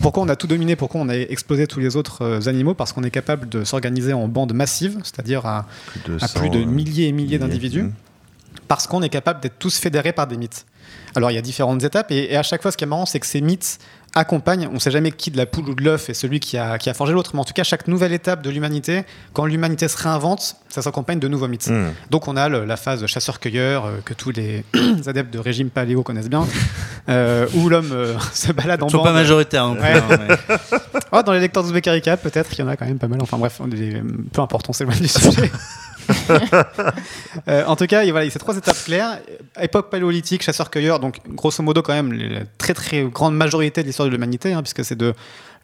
[0.00, 0.76] Pourquoi on a tout dominé?
[0.76, 2.74] Pourquoi on a explosé tous les autres animaux?
[2.74, 6.48] Parce qu'on est capable de s'organiser en bandes massives, c'est-à-dire à, Plus de, à plus
[6.50, 7.38] de 100, milliers et milliers milliers.
[7.38, 7.92] d'individus, Mm.
[8.68, 10.64] parce qu'on est capable d'être tous fédérés par des mythes.
[11.16, 13.06] Alors il y a différentes étapes, et, et à chaque fois, ce qui est marrant,
[13.06, 13.78] c'est que ces mythes
[14.18, 16.58] accompagnent, on ne sait jamais qui de la poule ou de l'œuf est celui qui
[16.58, 19.46] a, qui a forgé l'autre, mais en tout cas, chaque nouvelle étape de l'humanité, quand
[19.46, 21.68] l'humanité se réinvente, ça s'accompagne de nouveaux mythes.
[21.68, 21.86] Mm.
[22.10, 24.64] Donc on a le- la phase chasseur-cueilleur euh, que tous les
[25.06, 26.46] adeptes de régime paléo connaissent bien,
[27.08, 29.14] euh, où l'homme euh, se balade en Ils sont pas bande.
[29.14, 29.82] majoritaires non plus.
[29.84, 29.94] Ouais.
[30.10, 30.56] hein, mais-
[31.12, 33.18] Oh, dans les lecteurs de Beccaria, peut-être qu'il y en a quand même pas mal.
[33.22, 34.02] Enfin bref, on est-
[34.32, 35.50] peu importe, on s'éloigne du sujet.
[37.46, 39.20] Euh, en tout cas, il y a voilà, il y a ces trois étapes claires.
[39.60, 44.06] Époque paléolithique, chasseur-cueilleur, donc grosso modo quand même la très très grande majorité de l'histoire
[44.06, 45.14] de l'humanité, hein, puisque c'est de...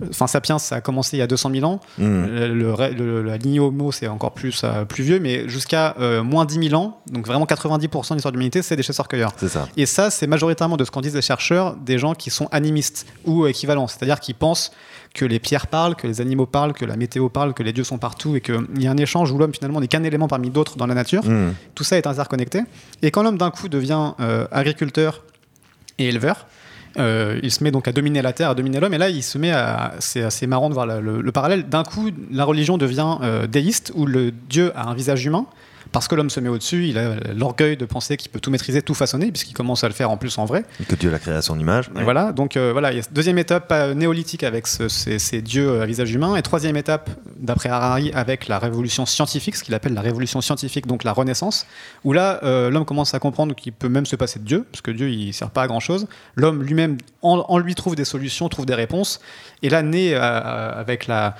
[0.08, 1.80] Enfin, Sapiens, ça a commencé il y a 200 000 ans.
[1.98, 2.24] Mm.
[2.24, 6.68] Le, la lignée Homo, c'est encore plus, euh, plus vieux, mais jusqu'à euh, moins 10
[6.68, 9.32] 000 ans, donc vraiment 90% de l'histoire de l'humanité, c'est des chasseurs-cueilleurs.
[9.76, 13.06] Et ça, c'est majoritairement de ce qu'en disent les chercheurs, des gens qui sont animistes
[13.24, 14.72] ou équivalents, c'est-à-dire qui pensent
[15.14, 17.84] que les pierres parlent, que les animaux parlent, que la météo parle, que les dieux
[17.84, 20.50] sont partout et qu'il y a un échange où l'homme finalement n'est qu'un élément parmi
[20.50, 21.24] d'autres dans la nature.
[21.24, 21.54] Mm.
[21.74, 22.62] Tout ça est interconnecté.
[23.00, 25.22] Et quand l'homme d'un coup devient euh, agriculteur
[25.98, 26.46] et éleveur,
[26.98, 29.22] euh, il se met donc à dominer la terre, à dominer l'homme, et là il
[29.22, 29.94] se met à.
[30.00, 31.68] C'est assez marrant de voir le, le parallèle.
[31.68, 35.46] D'un coup, la religion devient euh, déiste, où le dieu a un visage humain,
[35.94, 38.82] parce que l'homme se met au-dessus, il a l'orgueil de penser qu'il peut tout maîtriser,
[38.82, 40.64] tout façonner, puisqu'il commence à le faire en plus en vrai.
[40.80, 41.88] Et que Dieu l'a créé à son image.
[42.02, 46.12] Voilà, donc euh, voilà, deuxième étape euh, néolithique avec ce- ces, ces dieux à visage
[46.12, 50.40] humain, et troisième étape, d'après Harari, avec la révolution scientifique, ce qu'il appelle la révolution
[50.40, 51.66] scientifique, donc la Renaissance,
[52.04, 54.82] où là, euh, l'homme commence à comprendre qu'il peut même se passer de Dieu, parce
[54.82, 56.06] que Dieu, il sert pas à grand-chose.
[56.34, 59.20] L'homme lui-même, en, en lui, trouve des solutions, trouve des réponses,
[59.62, 61.36] et là, naît euh, avec la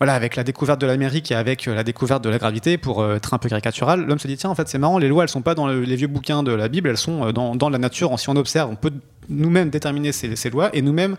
[0.00, 3.00] voilà, avec la découverte de l'Amérique et avec euh, la découverte de la gravité, pour
[3.02, 5.22] euh, être un peu caricatural, l'homme se dit tiens, en fait, c'est marrant, les lois,
[5.24, 7.54] elles sont pas dans le- les vieux bouquins de la Bible, elles sont euh, dans,
[7.56, 8.18] dans la nature.
[8.18, 8.92] Si on observe, on peut
[9.28, 11.16] nous-mêmes déterminer ces, ces lois et nous-mêmes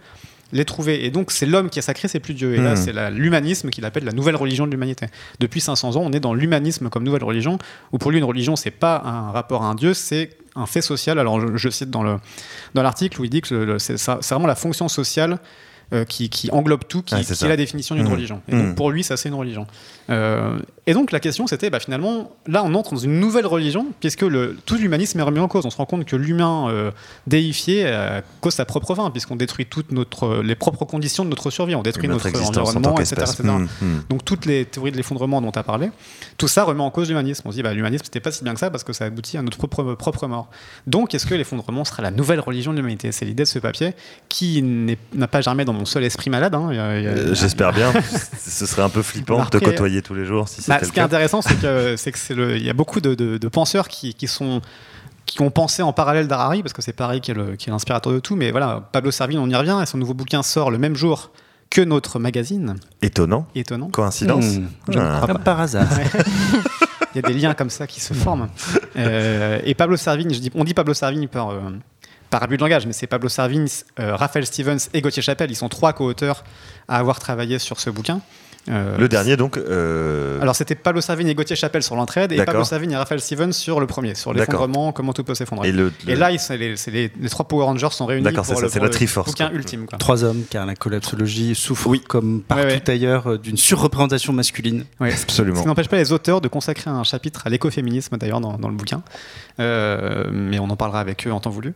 [0.53, 1.03] les trouver.
[1.05, 2.53] Et donc, c'est l'homme qui a sacré, c'est plus Dieu.
[2.53, 2.75] Et là, Mhm.
[2.75, 5.07] c'est l'humanisme qu'il appelle la nouvelle religion de l'humanité.
[5.39, 7.57] Depuis 500 ans, on est dans l'humanisme comme nouvelle religion,
[7.91, 10.81] où pour lui, une religion, c'est pas un rapport à un Dieu, c'est un fait
[10.81, 11.17] social.
[11.17, 12.17] Alors, je, je cite dans le
[12.75, 13.95] dans l'article où il dit que c'est
[14.29, 15.39] vraiment la fonction sociale
[16.07, 18.11] qui, qui englobe tout, qui, est la définition d'une Mhm.
[18.11, 18.41] religion.
[18.47, 19.67] Et donc pour lui, ça c'est une religion.
[20.87, 23.87] Euh, et donc la question c'était, bah, finalement, là on entre dans une nouvelle religion,
[23.99, 25.65] puisque le, tout l'humanisme est remis en cause.
[25.65, 26.91] On se rend compte que l'humain euh,
[27.27, 31.49] déifié euh, cause sa propre fin, puisqu'on détruit toutes notre, les propres conditions de notre
[31.49, 31.75] survie.
[31.75, 33.23] On détruit Notre notre, en environnement, etc.
[33.43, 34.03] Mm, mm.
[34.09, 35.89] Donc toutes les théories de l'effondrement dont tu as parlé,
[36.37, 37.43] tout ça remet en cause l'humanisme.
[37.47, 39.37] On se dit, bah, l'humanisme, c'était pas si bien que ça parce que ça aboutit
[39.37, 40.49] à notre propre, propre mort.
[40.87, 43.11] Donc est-ce que l'effondrement sera la nouvelle religion de l'humanité?
[43.11, 43.93] C'est l'idée de ce papier
[44.29, 46.53] qui n'a pas germé dans mon seul esprit malade.
[46.55, 46.69] hein.
[46.71, 47.91] Euh, J'espère bien.
[48.39, 51.03] Ce serait un peu flippant de côtoyer tous les jours si Bah, ce qui est
[51.03, 53.87] intéressant, c'est que c'est que c'est le, il y a beaucoup de, de- de penseurs
[53.87, 54.61] qui, qui sont
[55.25, 57.71] qui ont pensé en parallèle d'Harari, parce que c'est Paris qui est le- qui est
[57.71, 60.69] l'inspirateur de tout, mais voilà, Pablo Servigne, on y revient, et son nouveau bouquin sort
[60.71, 61.31] le même jour
[61.71, 62.75] que notre magazine.
[63.01, 63.47] Étonnant.
[63.55, 63.89] Étonnant.
[63.89, 64.45] Coïncidence.
[64.57, 65.19] Hmm, Ah.
[65.23, 65.87] crois pas par hasard.
[67.15, 68.49] Il y a des liens comme ça qui se forment.
[68.97, 71.59] Euh, et Pablo Servigne, je dis, on dit Pablo Servigne par, euh,
[72.29, 73.67] par abus de langage, mais c'est Pablo Servigne,
[73.99, 75.49] euh, Raphaël Stevens et Gauthier Chapelle.
[75.49, 76.43] Ils sont trois co-auteurs
[76.89, 78.19] à avoir travaillé sur ce bouquin.
[78.69, 79.57] Euh, Le dernier, donc.
[79.57, 82.43] euh, Alors c'était Pablo Servigne et Gauthier Chapelle sur l'entraide et.
[82.43, 85.69] Pablo Servigne et Raphaël Stevens sur le premier, sur l'effondrement, comment tout peut s'effondrer.
[85.69, 88.55] et le, Et, là, les, les, les trois Power Rangers sont réunis D'accord, pour c'est
[88.55, 89.55] ça, le, pour la le Triforce, bouquin quoi.
[89.57, 89.85] ultime.
[89.85, 89.97] quoi.
[89.99, 92.01] Trois hommes, car la collapsologie souffre, Oui.
[92.07, 92.89] comme partout Ouais, ouais.
[92.89, 94.85] ailleurs, euh, d'une surreprésentation masculine.
[94.99, 95.11] Ouais.
[95.11, 95.61] Ce Absolument.
[95.61, 98.75] qui n'empêche pas les auteurs de consacrer un chapitre à l'écoféminisme d'ailleurs dans, dans le
[98.75, 99.01] bouquin,
[99.59, 101.73] Euh, mais on en parlera avec eux en temps voulu.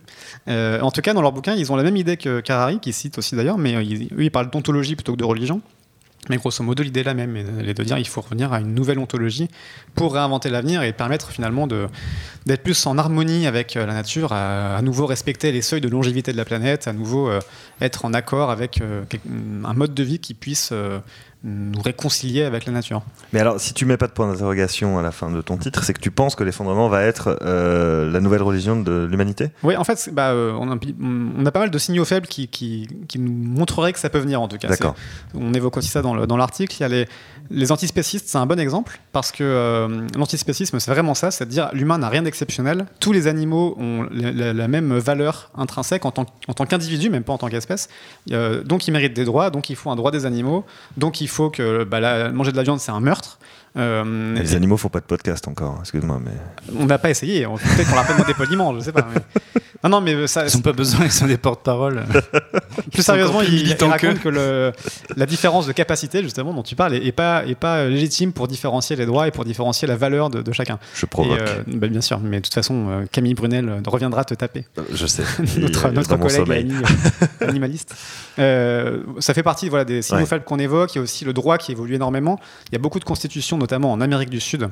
[0.48, 2.92] Euh, en tout cas, dans leur bouquin, ils ont la même idée que Carrari, qui
[2.92, 5.60] cite aussi d'ailleurs, mais ils- eux ils parlent d'ontologie plutôt que de religion.
[6.28, 8.60] Mais grosso modo, l'idée est la même, elle est de dire qu'il faut revenir à
[8.60, 9.48] une nouvelle ontologie
[9.94, 14.80] pour réinventer l'avenir et permettre finalement d'être plus en harmonie avec euh, la nature, à,
[14.82, 17.40] nouveau respecter les seuils de longévité de la planète, à nouveau euh,
[17.80, 19.02] être en accord avec euh,
[19.64, 20.74] un mode de vie qui puisse
[21.42, 23.02] nous réconcilier avec la nature.
[23.32, 25.84] Mais alors, si tu mets pas de point d'interrogation à la fin de ton titre,
[25.84, 29.50] c'est que tu penses que l'effondrement va être euh, la nouvelle religion de l'humanité?
[29.62, 32.48] Oui, en fait, bah, euh, on, a, on a pas mal de signaux faibles qui,
[32.48, 34.68] qui, qui nous montreraient que ça peut venir en tout cas.
[35.34, 36.76] On évoque aussi ça dans l'article.
[36.78, 37.08] Il y a les,
[37.50, 41.46] les antispécistes, c'est un bon exemple parce que euh, l'antispécisme, c'est vraiment ça, c'est à
[41.46, 42.86] dire l'humain n'a rien d'exceptionnel.
[43.00, 46.26] Tous les animaux ont la, même valeur intrinsèque en tant,
[46.66, 47.88] qu'individu, même pas en tant qu'espèce.
[48.30, 50.64] Euh, donc ils méritent des droits, donc il faut un droit des animaux,
[50.96, 53.38] donc il faut que bah, manger de la viande, c'est un meurtre.
[53.76, 56.32] Euh, Les animaux font pas de podcast encore, excuse-moi, mais.
[56.78, 57.46] on n'a pas essayé.
[57.46, 59.06] on- Peut-être qu'on l'a pas demandé poliment, je sais pas.
[59.14, 59.20] mais-
[59.82, 62.02] Non, non, mais ça, Ils n'ont pas besoin, ils sont des porte-parole.
[62.92, 64.72] plus sérieusement, il, il raconte que le-
[65.16, 68.46] la différence de capacité, justement, dont tu parles, est, est pas, est pas légitime pour
[68.46, 70.78] différencier les droits et pour différencier la valeur de, de chacun.
[70.94, 71.38] Je Et, provoque.
[71.40, 74.66] euh, bah, bien sûr, mais de toute façon, euh, Camille Brunel reviendra te taper.
[74.92, 75.22] Je sais.
[75.58, 76.72] notre, collègue
[77.40, 77.94] animaliste.
[78.38, 80.26] Euh, ça fait partie voilà, des signaux Ouais.
[80.26, 80.94] faibles qu'on évoque.
[80.94, 82.38] Il y a aussi le droit qui évolue énormément.
[82.70, 84.68] Il y a beaucoup de constitutions, notamment en Amérique du Sud,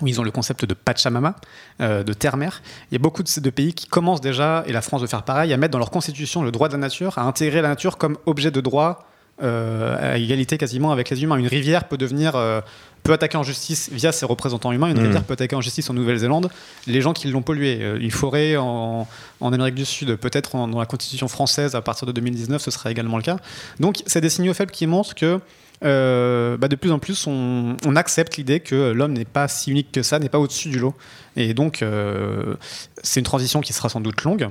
[0.00, 1.36] où ils ont le concept de Pachamama,
[1.80, 2.62] euh, de terre-mer.
[2.90, 5.06] Il y a beaucoup de, ces deux pays qui commencent déjà, et la France de
[5.06, 7.68] faire pareil, à mettre dans leur constitution le droit de la nature, à intégrer la
[7.68, 9.06] nature comme objet de droit
[9.42, 11.36] euh, à égalité quasiment avec les humains.
[11.36, 12.60] Une rivière peut devenir euh,
[13.02, 14.88] peut attaquer en justice via ses représentants humains.
[14.88, 15.04] Une Mhm.
[15.04, 16.50] rivière peut attaquer en justice en Nouvelle-Zélande
[16.86, 17.80] les gens qui l'ont polluée.
[17.98, 19.08] Une forêt en,
[19.40, 22.90] en Amérique du Sud, peut-être dans la constitution française à partir de 2019, ce sera
[22.90, 23.38] également le cas.
[23.78, 25.40] Donc, c'est des signaux faibles qui montrent que
[25.82, 29.92] euh, bah, de plus en plus, on, accepte l'idée que l'homme n'est pas si unique
[29.92, 30.94] que ça, n'est pas au-dessus du lot.
[31.36, 32.54] Et donc, euh,
[33.02, 34.50] c'est une transition qui sera sans doute longue.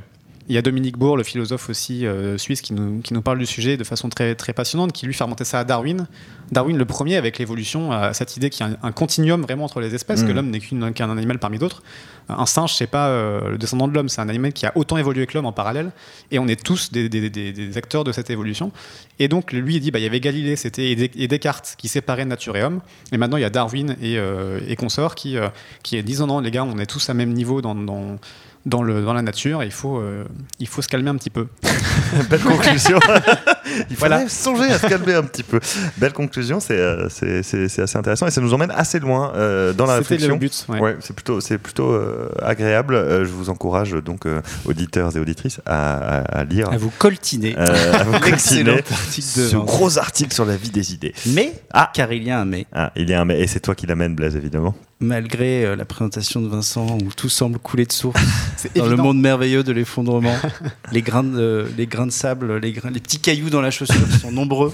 [0.49, 3.37] Il y a Dominique Bourg, le philosophe aussi euh, suisse, qui nous, qui nous parle
[3.37, 6.07] du sujet de façon très, très passionnante, qui lui fait remonter ça à Darwin.
[6.51, 9.65] Darwin, le premier, avec l'évolution, a cette idée qu'il y a un, un continuum vraiment
[9.65, 10.27] entre les espèces, Mm.
[10.27, 11.83] que l'homme n'est qu'un animal parmi d'autres.
[12.29, 14.97] Un singe, c'est pas euh, le descendant de l'homme, c'est un animal qui a autant
[14.97, 15.91] évolué que l'homme en parallèle,
[16.31, 18.71] et on est tous des, des- des- des acteurs de cette évolution.
[19.19, 21.75] Et donc, lui, il dit, bah, il y avait Galilée, c'était et Des- et Descartes
[21.77, 22.81] qui séparaient nature et homme,
[23.11, 25.37] et maintenant il y a Darwin et, euh, et consorts qui,
[25.83, 28.17] qui disent, non, non, les gars, on est tous à même niveau dans, dans,
[28.65, 30.25] dans, le, dans la nature, il faut, euh,
[30.59, 31.47] il faut se calmer un petit peu.
[32.29, 32.99] Belle conclusion.
[33.89, 34.17] Il Voilà.
[34.17, 35.59] fallait songer à se calmer un petit peu.
[35.97, 39.31] Belle conclusion, c'est euh, c'est- c'est- c'est assez intéressant et ça nous emmène assez loin
[39.35, 40.33] euh, dans la C'était réflexion.
[40.33, 40.65] le but.
[40.69, 40.79] ouais.
[40.79, 42.95] Ouais, c'est plutôt, c'est plutôt euh, agréable.
[42.95, 46.91] Euh, je vous encourage donc euh, auditeurs et auditrices à, à- à lire, À vous
[46.97, 47.55] coltiner.
[47.57, 51.13] euh, à vous Excellent coltiner ce gros article sur la vie des idées.
[51.27, 51.91] Mais, Ah.
[51.93, 53.75] car il y a un mais, Ah, il y a un mais et c'est toi
[53.75, 54.75] qui l'amène, Blaise évidemment.
[55.01, 58.19] malgré euh, la présentation de Vincent où tout semble couler de source
[58.75, 60.35] dans le monde merveilleux de l'effondrement,
[60.91, 64.07] les, grains de, les grains de sable, les, grains- les petits cailloux dans la chaussure
[64.21, 64.73] sont nombreux.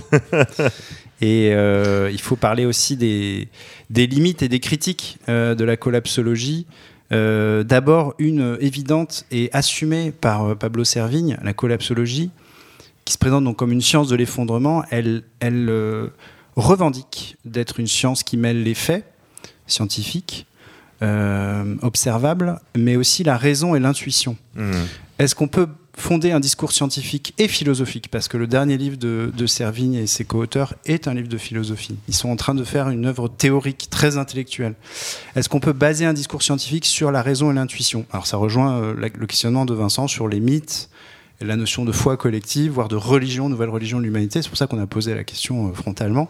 [1.21, 3.47] Et euh, il faut parler aussi des,
[3.89, 6.65] des limites et des critiques euh, de la collapsologie.
[7.12, 12.31] Euh, D'abord, une évidente et assumée par euh, Pablo Servigne, la collapsologie,
[13.05, 16.08] qui se présente donc comme une science de l'effondrement, elle, elle euh,
[16.55, 19.05] revendique d'être une science qui mêle les faits
[19.67, 20.47] scientifiques,
[21.01, 24.38] euh, observables, mais aussi la raison et l'intuition.
[24.55, 24.71] Hmm.
[25.19, 29.45] Est-ce qu'on peut fonder un discours scientifique et philosophique Parce que le dernier livre de,
[29.45, 31.95] Servigne et ses co-auteurs est un livre de philosophie.
[32.08, 34.73] Ils sont en train de faire une œuvre théorique très intellectuelle.
[35.36, 38.05] Est-ce qu'on peut baser un discours scientifique sur la raison et l'intuition?
[38.12, 40.89] Alors ça rejoint euh, le questionnement de Vincent sur les mythes,
[41.41, 44.41] et la notion de foi collective, voire de religion, nouvelle religion de l'humanité.
[44.41, 46.29] C'est pour ça qu'on a posé la question euh, frontalement.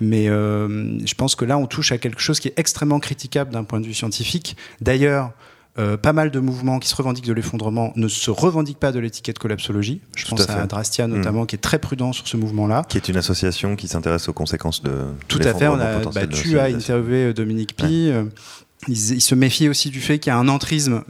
[0.00, 3.50] Mais euh, je pense que là, on touche à quelque chose qui est extrêmement critiquable
[3.50, 4.56] d'un point de vue scientifique.
[4.80, 5.32] D'ailleurs,
[5.78, 8.98] euh, pas mal de mouvements qui se revendiquent de l'effondrement ne se revendiquent pas de
[8.98, 10.00] l'étiquette collapsologie.
[10.16, 10.66] Je Tout pense à à.
[10.66, 11.16] Drastia Mm.
[11.16, 12.84] notamment, qui est très prudent sur ce mouvement-là.
[12.88, 14.92] Qui est une association qui s'intéresse aux conséquences de
[15.28, 15.68] Tout à fait.
[15.68, 18.08] On a, bah, tu as interviewé euh, Dominique Pi.
[18.10, 18.24] euh,
[18.88, 21.02] Il, il se méfie aussi du fait qu'il y a un entrisme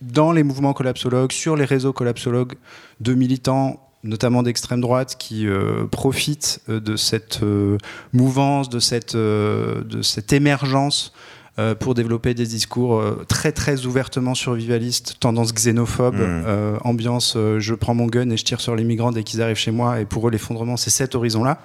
[0.00, 2.54] dans les mouvements collapsologues, sur les réseaux collapsologues,
[3.00, 7.78] de militants notamment d'extrême droite, qui euh, profitent euh, de cette euh,
[8.12, 11.12] mouvance, de cette, euh, de cette émergence
[11.58, 16.18] euh, pour développer des discours euh, très très ouvertement survivalistes, tendance xénophobe, Mm.
[16.46, 19.42] euh, ambiance euh, je prends mon gun et je tire sur les migrants dès qu'ils
[19.42, 21.58] arrivent chez moi, et pour eux l'effondrement c'est cet horizon-là.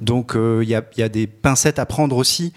[0.00, 2.52] Donc euh, il y, a, il y a des pincettes à prendre aussi.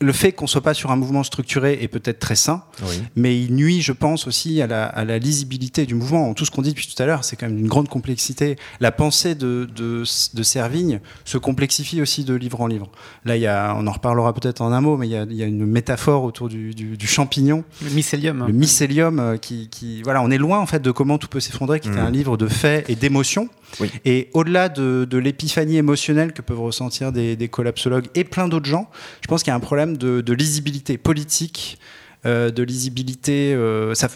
[0.00, 3.02] Le fait qu'on soit pas sur un mouvement structuré est peut-être très sain, Oui.
[3.16, 6.34] mais il nuit, je pense, aussi à la, à la lisibilité du mouvement.
[6.34, 8.56] Tout ce qu'on dit depuis tout à l'heure, c'est quand même une grande complexité.
[8.80, 10.02] La pensée de, de,
[10.34, 12.90] de Servigne se complexifie aussi de livre en livre.
[13.24, 15.22] Là, il y a, on en reparlera peut-être en un mot, mais il y a,
[15.22, 18.44] il y a une métaphore autour du, du, du champignon, Le mycélium.
[18.46, 21.40] le mycélium, euh, qui, qui, voilà, on est loin en fait de comment tout peut
[21.40, 22.06] s'effondrer, qui était Mhm.
[22.06, 23.48] un livre de faits et d'émotions.
[23.80, 23.90] Oui.
[24.04, 28.66] Et au-delà de, de l'épiphanie émotionnelle que peuvent ressentir des, des collapsologues et plein d'autres
[28.66, 28.88] gens,
[29.22, 31.78] je pense qu'il y a un problème de, de lisibilité politique,
[32.24, 33.54] euh, de lisibilité.
[33.54, 34.08] euh, ça-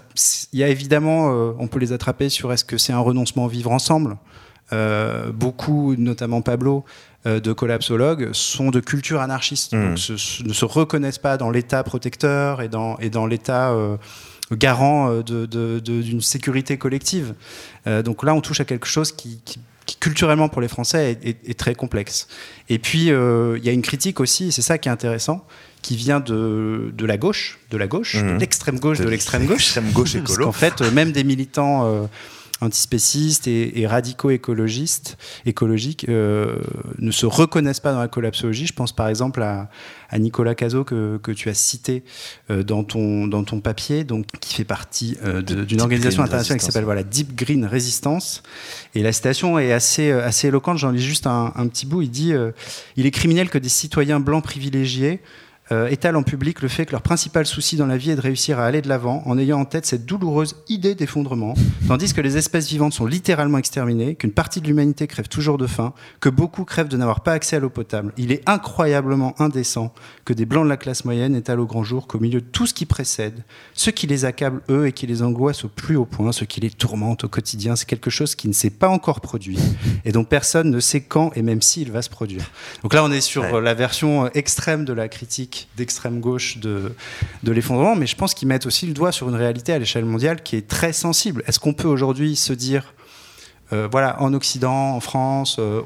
[0.53, 3.45] Il y a évidemment, euh, on peut les attraper sur est-ce que c'est un renoncement
[3.45, 4.17] au vivre ensemble.
[4.73, 6.85] Euh, beaucoup, notamment Pablo,
[7.27, 11.83] de collapsologues, sont de culture anarchiste, donc se- se- ne se reconnaissent pas dans l'État
[11.83, 13.77] protecteur et dans, et dans l'État
[14.53, 17.35] garant de- de- de- d'une sécurité collective.
[18.05, 21.27] Donc là, on touche à quelque chose qui, qui- qui, culturellement pour les Français est,
[21.31, 22.29] est- est très complexe.
[22.69, 25.45] Et puis, euh, il y a une critique aussi, c'est ça qui est intéressant,
[25.83, 28.35] qui vient de, de la gauche, de la gauche, Mhm.
[28.37, 29.57] de l'extrême gauche, de l'extrême gauche.
[29.75, 30.47] L'extrême gauche Parce écolo.
[30.47, 32.07] qu'en fait, euh, même des militants euh,
[32.61, 36.57] antispécistes et, radicaux écologistes, écologiques euh,
[36.99, 38.67] ne se reconnaissent pas dans la collapsologie.
[38.67, 39.69] Je pense par exemple à,
[40.19, 42.03] Nicolas Cazot que, que, tu as cité
[42.51, 46.67] euh, dans, ton, dans ton papier, donc, qui fait partie euh, d'une organisation internationale qui
[46.67, 48.43] s'appelle voilà, Deep Green Resistance.
[48.95, 52.03] Et la citation est assez, assez éloquente, j'en lis juste un, un, petit bout.
[52.03, 52.33] Il dit
[52.97, 55.21] Il est criminel que des citoyens blancs privilégiés
[55.73, 58.21] euh, étalent en public le fait que leur principal souci dans la vie est de
[58.21, 61.55] réussir à aller de l'avant en ayant en tête cette douloureuse idée d'effondrement,
[61.87, 65.69] tandis que les espèces vivantes sont littéralement exterminées, qu'une partie de l'humanité crève toujours de
[65.69, 68.13] faim, que beaucoup crèvent de n'avoir pas accès à l'eau potable.
[68.17, 69.95] Il est incroyablement indécent
[70.25, 72.67] que des blancs de la classe moyenne étalent au grand jour qu'au milieu de tout
[72.67, 73.45] ce qui précède,
[73.75, 76.61] ce qui les accable eux et qui les angoisse au plus haut point, ce qui
[76.61, 79.59] les tourmente au quotidien, c'est quelque chose qui ne s'est pas encore produit
[80.05, 82.51] et dont personne ne sait quand et même s'il va se produire.
[82.83, 86.93] Donc là, on est sur la version extrême de la critique d'extrême gauche de,
[87.45, 90.43] l'effondrement, mais je pense qu'ils mettent aussi le doigt sur une réalité à l'échelle mondiale
[90.43, 91.43] qui est très sensible.
[91.47, 92.95] Est-ce qu'on peut aujourd'hui se dire,
[93.73, 95.83] euh, voilà, en Occident, en France, euh,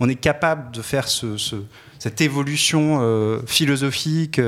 [0.00, 1.36] on, est capable de faire ce,
[1.98, 4.40] cette évolution euh, philosophique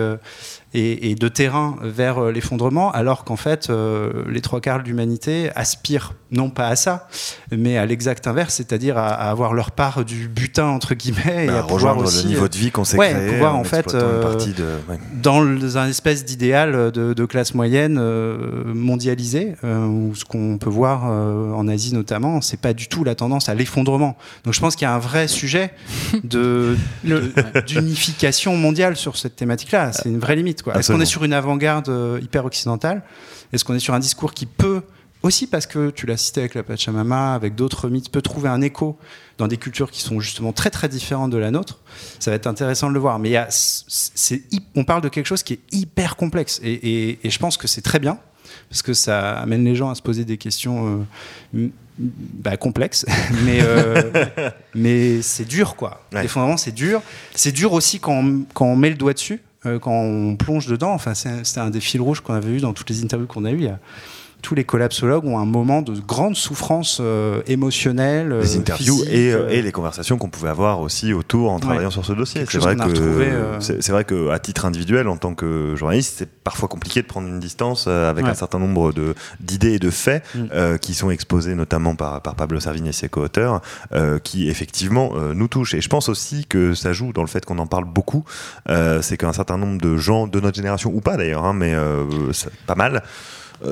[0.75, 5.51] et, de terrain vers euh, l'effondrement, alors qu'en fait, euh, les trois quarts de l'humanité
[5.55, 7.09] aspirent non pas à ça,
[7.57, 11.59] mais à l'exact inverse, c'est-à-dire à, avoir leur part du butin entre guillemets et bah,
[11.59, 13.97] à rejoindre aussi, le niveau de vie qu'on s'est créé, pouvoir en, fait
[15.22, 18.01] dans un espèce d'idéal de, classe moyenne
[18.75, 23.49] mondialisée, où ce qu'on peut voir en Asie notamment, c'est pas du tout la tendance
[23.49, 24.16] à l'effondrement.
[24.45, 25.70] Donc je pense qu'il y a un vrai sujet
[26.25, 26.77] de
[27.66, 29.93] d'unification mondiale sur cette thématique-là.
[29.93, 30.64] C'est une vraie limite.
[30.75, 33.03] Est-ce qu'on est sur une avant-garde euh, hyper occidentale?
[33.53, 34.83] Est-ce qu'on est sur un discours qui peut
[35.25, 38.61] aussi parce que tu l'as cité avec la Pachamama, avec d'autres mythes, peut trouver un
[38.61, 38.99] écho
[39.39, 41.81] dans des cultures qui sont justement très très différentes de la nôtre?
[42.21, 43.19] Ça va être intéressant de le voir.
[43.19, 43.49] Mais il y a,
[44.77, 47.99] on parle de quelque chose qui est hyper complexe et, je pense que c'est très
[47.99, 48.19] bien
[48.69, 51.07] parce que ça amène les gens à se poser des questions
[51.55, 53.07] euh, bah, complexes.
[53.45, 54.27] mais euh,
[54.75, 56.07] mais c'est dur quoi.
[56.12, 57.01] Les fondaments c'est dur.
[57.35, 59.41] C'est dur aussi quand quand on met le doigt dessus.
[59.67, 60.93] Euh, quand on plonge dedans.
[60.93, 63.53] Enfin, c'était un des fils rouges qu'on avait eu dans toutes les interviews qu'on a
[63.53, 63.69] eues.
[64.45, 68.29] Tous les collapsologues ont un moment de grande souffrance euh, émotionnelle.
[68.29, 72.05] Les euh, interviews et, et, les conversations qu'on pouvait avoir aussi autour en travaillant sur
[72.05, 72.45] ce dossier.
[72.47, 77.01] C'est vrai, que, c'est vrai qu'à titre individuel, en tant que journaliste, c'est parfois compliqué
[77.01, 78.93] de prendre une distance avec un certain nombre
[79.41, 80.79] d'idées et de faits mm.
[80.79, 83.63] qui sont exposés notamment par, par Pablo Servigne et ses co-auteurs,
[84.23, 85.73] qui effectivement nous touchent.
[85.73, 88.25] Et je pense aussi que ça joue dans le fait qu'on en parle beaucoup.
[89.01, 91.75] c'est qu'un certain nombre de gens de notre génération, ou pas d'ailleurs, hein, mais
[92.67, 93.01] pas mal, euh,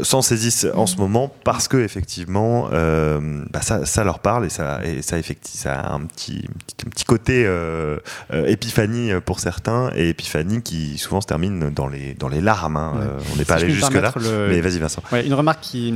[0.02, 4.48] s'en saisissent en ce moment parce que effectivement euh, bah ça, ça, leur parle et
[4.48, 6.44] ça, et ça, ça a un petit,
[6.86, 7.98] un petit côté euh,
[8.46, 12.76] épiphanie pour certains et épiphanie qui souvent se termine dans les, dans les larmes.
[12.76, 12.94] Hein.
[13.32, 14.12] on n'est pas allé jusque-là.
[14.48, 15.02] Mais vas-y, Vincent.
[15.24, 15.94] une remarque qui.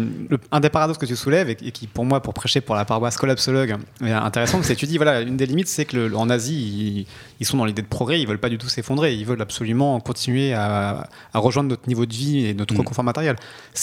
[0.53, 3.17] un des paradoxes que tu soulèves et, qui, pour moi, pour prêcher pour la paroisse
[3.17, 7.07] collapsologue, est intéressante, c'est que tu dis voilà, une des limites, c'est que en Asie,
[7.41, 9.99] ils, sont dans l'idée de progrès, ils veulent pas du tout s'effondrer, ils veulent absolument
[10.01, 12.85] continuer à, à, rejoindre notre niveau de vie et notre mm.
[12.85, 13.37] confort matériel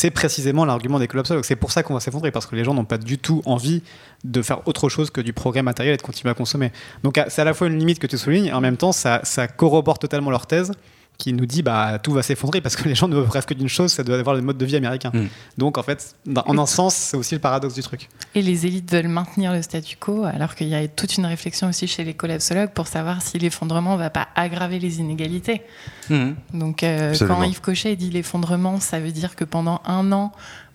[0.04, 1.46] c'est précisément l'argument des collapsologues.
[1.46, 3.84] C'est pour ça qu'on va s'effondrer, parce que les gens n'ont pas du tout envie
[4.26, 6.74] de faire autre chose que du progrès matériel et de continuer à consommer.
[7.04, 9.22] Donc c'est à la fois une limite que tu soulignes, et en même temps, ça,
[9.24, 10.74] ça corrobore totalement leur thèse
[11.18, 13.70] qui nous dit bah tout va s'effondrer parce que les gens ne rêvent que d'une
[13.70, 15.12] chose, c'est d'avoir le mode de vie américain.
[15.14, 15.26] Mm.
[15.58, 18.10] Donc en fait, en un sens, c'est aussi le paradoxe du truc.
[18.36, 21.70] Et les élites veulent maintenir le statu quo, alors qu'il y a toute une réflexion
[21.70, 25.62] aussi chez les collapsologues pour savoir si l'effondrement va pas aggraver les inégalités.
[26.10, 26.32] Mm.
[26.54, 30.32] Donc euh, quand Yves Cochet dit l'effondrement, ça veut dire que pendant un an,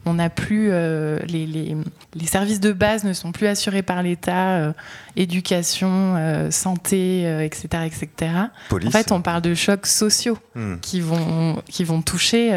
[0.08, 1.76] on n'a plus euh, les, les,
[2.14, 4.72] les, services de base ne sont plus assurés par l'État, euh,
[5.16, 8.32] éducation, euh, santé, etc., etc.
[8.72, 10.76] En fait, on parle de chocs sociaux hmm.
[10.80, 12.50] qui vont qui vont toucher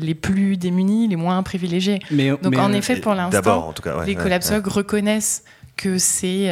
[0.00, 2.00] les plus démunis, les moins privilégiés.
[2.10, 3.72] Mais, Donc, en effet, pour l'instant,
[4.04, 5.44] les collapsologues reconnaissent
[5.76, 6.50] que c'est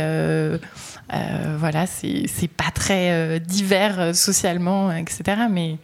[1.58, 5.42] voilà, c'est pas très divers socialement, etc.
[5.50, 5.78] Mais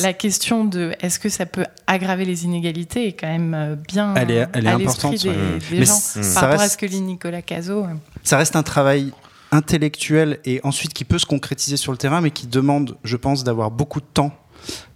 [0.00, 4.14] la question de est-ce que ça peut aggraver les inégalités est quand même euh, bien
[4.14, 6.00] elle est, elle est à importante des, gens
[6.34, 7.86] par rapport à ce que dit Nicolas Cazot.
[8.22, 9.12] Ça reste un travail
[9.50, 13.44] intellectuel et ensuite qui peut se concrétiser sur le terrain, mais qui demande, je pense,
[13.44, 14.32] d'avoir beaucoup de temps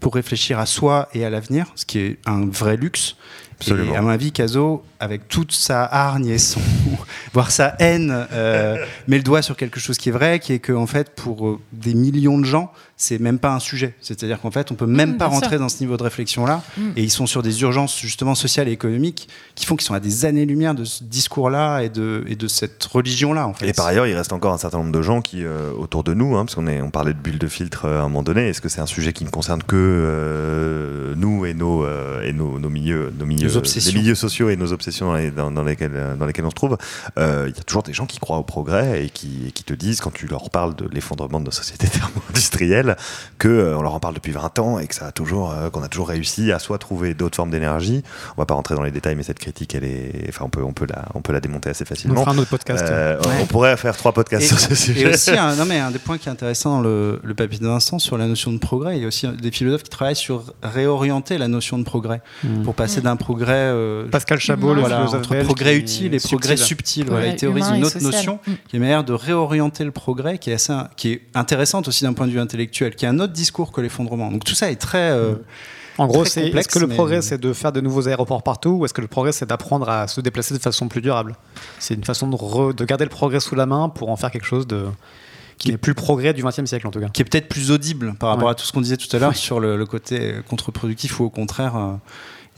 [0.01, 3.17] pour réfléchir à soi et à l'avenir, ce qui est un vrai luxe.
[3.59, 3.95] Absolument.
[3.95, 6.61] Et à mon avis, Caso, avec toute sa hargne et son,
[7.33, 10.59] voire sa haine, euh, met le doigt sur quelque chose qui est vrai, qui est
[10.59, 13.95] que en fait, pour euh, des millions de gens, c'est même pas un sujet.
[14.01, 16.63] C'est-à-dire qu'en fait, on peut même mm, pas rentrer dans ce niveau de réflexion-là.
[16.79, 16.83] Mm.
[16.97, 20.01] Et ils sont sur des urgences justement sociales et économiques qui font qu'ils sont à
[20.01, 23.47] des années-lumière de ce discours-là et de, et de cette religion-là.
[23.47, 23.69] En fait.
[23.69, 26.15] Et par ailleurs, il reste encore un certain nombre de gens qui, euh, autour de
[26.15, 28.61] nous, hein, parce qu'on on parlait de bulles de filtre à un moment donné, est-ce
[28.61, 32.59] que c'est un sujet qui ne concerne que euh, nous et nos euh, et nos,
[32.59, 36.17] nos milieux, nos milieux, les milieux sociaux et nos obsessions dans, les- dans- dans lesquels
[36.19, 36.77] dans lesquels on se trouve.
[37.19, 39.65] Euh, Il y a toujours des gens qui croient au progrès et qui, et qui
[39.65, 42.86] te disent quand tu leur parles de l'effondrement de nos sociétés thermo-industrielles
[43.39, 45.71] que euh, on leur en parle depuis 20 ans et que ça a toujours euh,
[45.71, 48.03] qu'on a toujours réussi à soit trouver d'autres formes d'énergie.
[48.37, 50.63] On va pas rentrer dans les détails, mais cette critique, elle est, enfin, on peut
[50.63, 52.21] on peut la on peut la démonter assez On facilement.
[52.23, 52.85] fera un autre podcast.
[52.89, 53.33] Euh, Ouais.
[53.43, 55.01] On pourrait faire trois podcasts Et, sur ce sujet.
[55.01, 57.59] et aussi, un, non, mais un des points qui est intéressant dans le, le papier
[57.59, 60.15] de Vincent sur la notion de progrès, il y a aussi des philosophes qui travaillent
[60.17, 62.63] sur réorienter la notion de progrès Mm.
[62.63, 66.15] pour passer d'un progrès euh, Pascal Chabot, le voilà, philosophe entre belge, progrès qui utile
[66.15, 67.07] et progrès subtil.
[67.09, 68.13] Voilà, il théorise une autre social.
[68.13, 68.51] notion Mm.
[68.69, 72.05] qui est une manière de réorienter le progrès, qui est, assez, qui est intéressante aussi
[72.05, 74.31] d'un point de vue intellectuel, qui est un autre discours que l'effondrement.
[74.31, 75.11] Donc tout ça est très...
[75.11, 75.35] euh,
[75.99, 78.71] En gros, c'est est-ce que le mais- progrès c'est de faire de nouveaux aéroports partout
[78.71, 81.37] ou est-ce que le progrès c'est d'apprendre à se déplacer de façon plus durable?
[81.79, 84.31] C'est une façon de, re- de garder le progrès sous la main pour en faire
[84.31, 84.85] quelque chose de
[85.59, 87.09] qui n'est plus le progrès du XXe siècle en tout cas.
[87.09, 88.51] qui est peut-être plus audible par rapport Ouais.
[88.51, 91.31] à tout ce qu'on disait tout à l'heure sur le, le côté contre-productif ou au
[91.31, 91.93] contraire euh,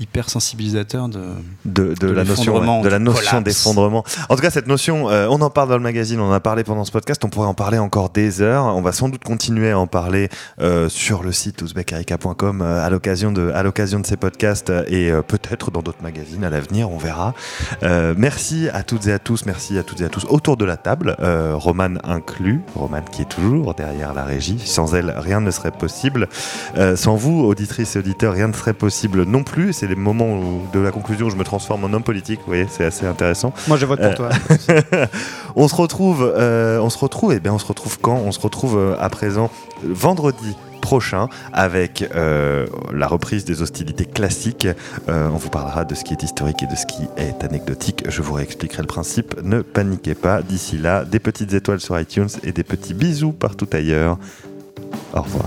[0.00, 1.20] hyper sensibilisateur de...
[1.64, 3.44] de, de de la notion, l'effondrement, ouais, de la du notion collapse.
[3.44, 4.04] d'effondrement.
[4.28, 6.40] En tout cas, cette notion, euh, on en parle dans le magazine, on en a
[6.40, 8.64] parlé pendant ce podcast, on pourrait en parler encore des heures.
[8.64, 10.28] On va sans doute continuer à en parler
[10.60, 15.10] euh, sur le site ouzbekarika.com euh, à l'occasion de, à l'occasion de ces podcasts et
[15.26, 17.34] peut-être dans d'autres magazines à l'avenir, on verra.
[18.16, 20.76] Merci à toutes et à tous, merci à toutes et à tous autour de la
[20.76, 21.16] table,
[21.54, 24.58] Romane inclus, Romane qui est toujours derrière la régie.
[24.64, 26.28] Sans elle, rien ne serait possible.
[26.96, 29.72] Sans vous, auditrices et auditeurs, rien ne serait possible non plus.
[29.72, 32.40] C'est les moments où- de la conclusion où je me transforme en homme politique.
[32.40, 33.52] Vous voyez, c'est assez intéressant.
[33.66, 34.28] Moi je vote pour Euh, toi.
[35.56, 38.16] On se retrouve, euh, on se retrouve, et bien on se retrouve quand?
[38.16, 39.50] On se retrouve euh, à présent
[39.82, 44.68] vendredi prochain avec euh, la reprise des hostilités classiques.
[45.08, 48.04] Euh, on vous parlera de ce qui est historique et de ce qui est anecdotique.
[48.08, 49.34] Je vous réexpliquerai le principe.
[49.42, 50.42] Ne paniquez pas.
[50.42, 54.16] D'ici là, des petites étoiles sur iTunes et des petits bisous partout ailleurs.
[55.14, 55.46] Au revoir.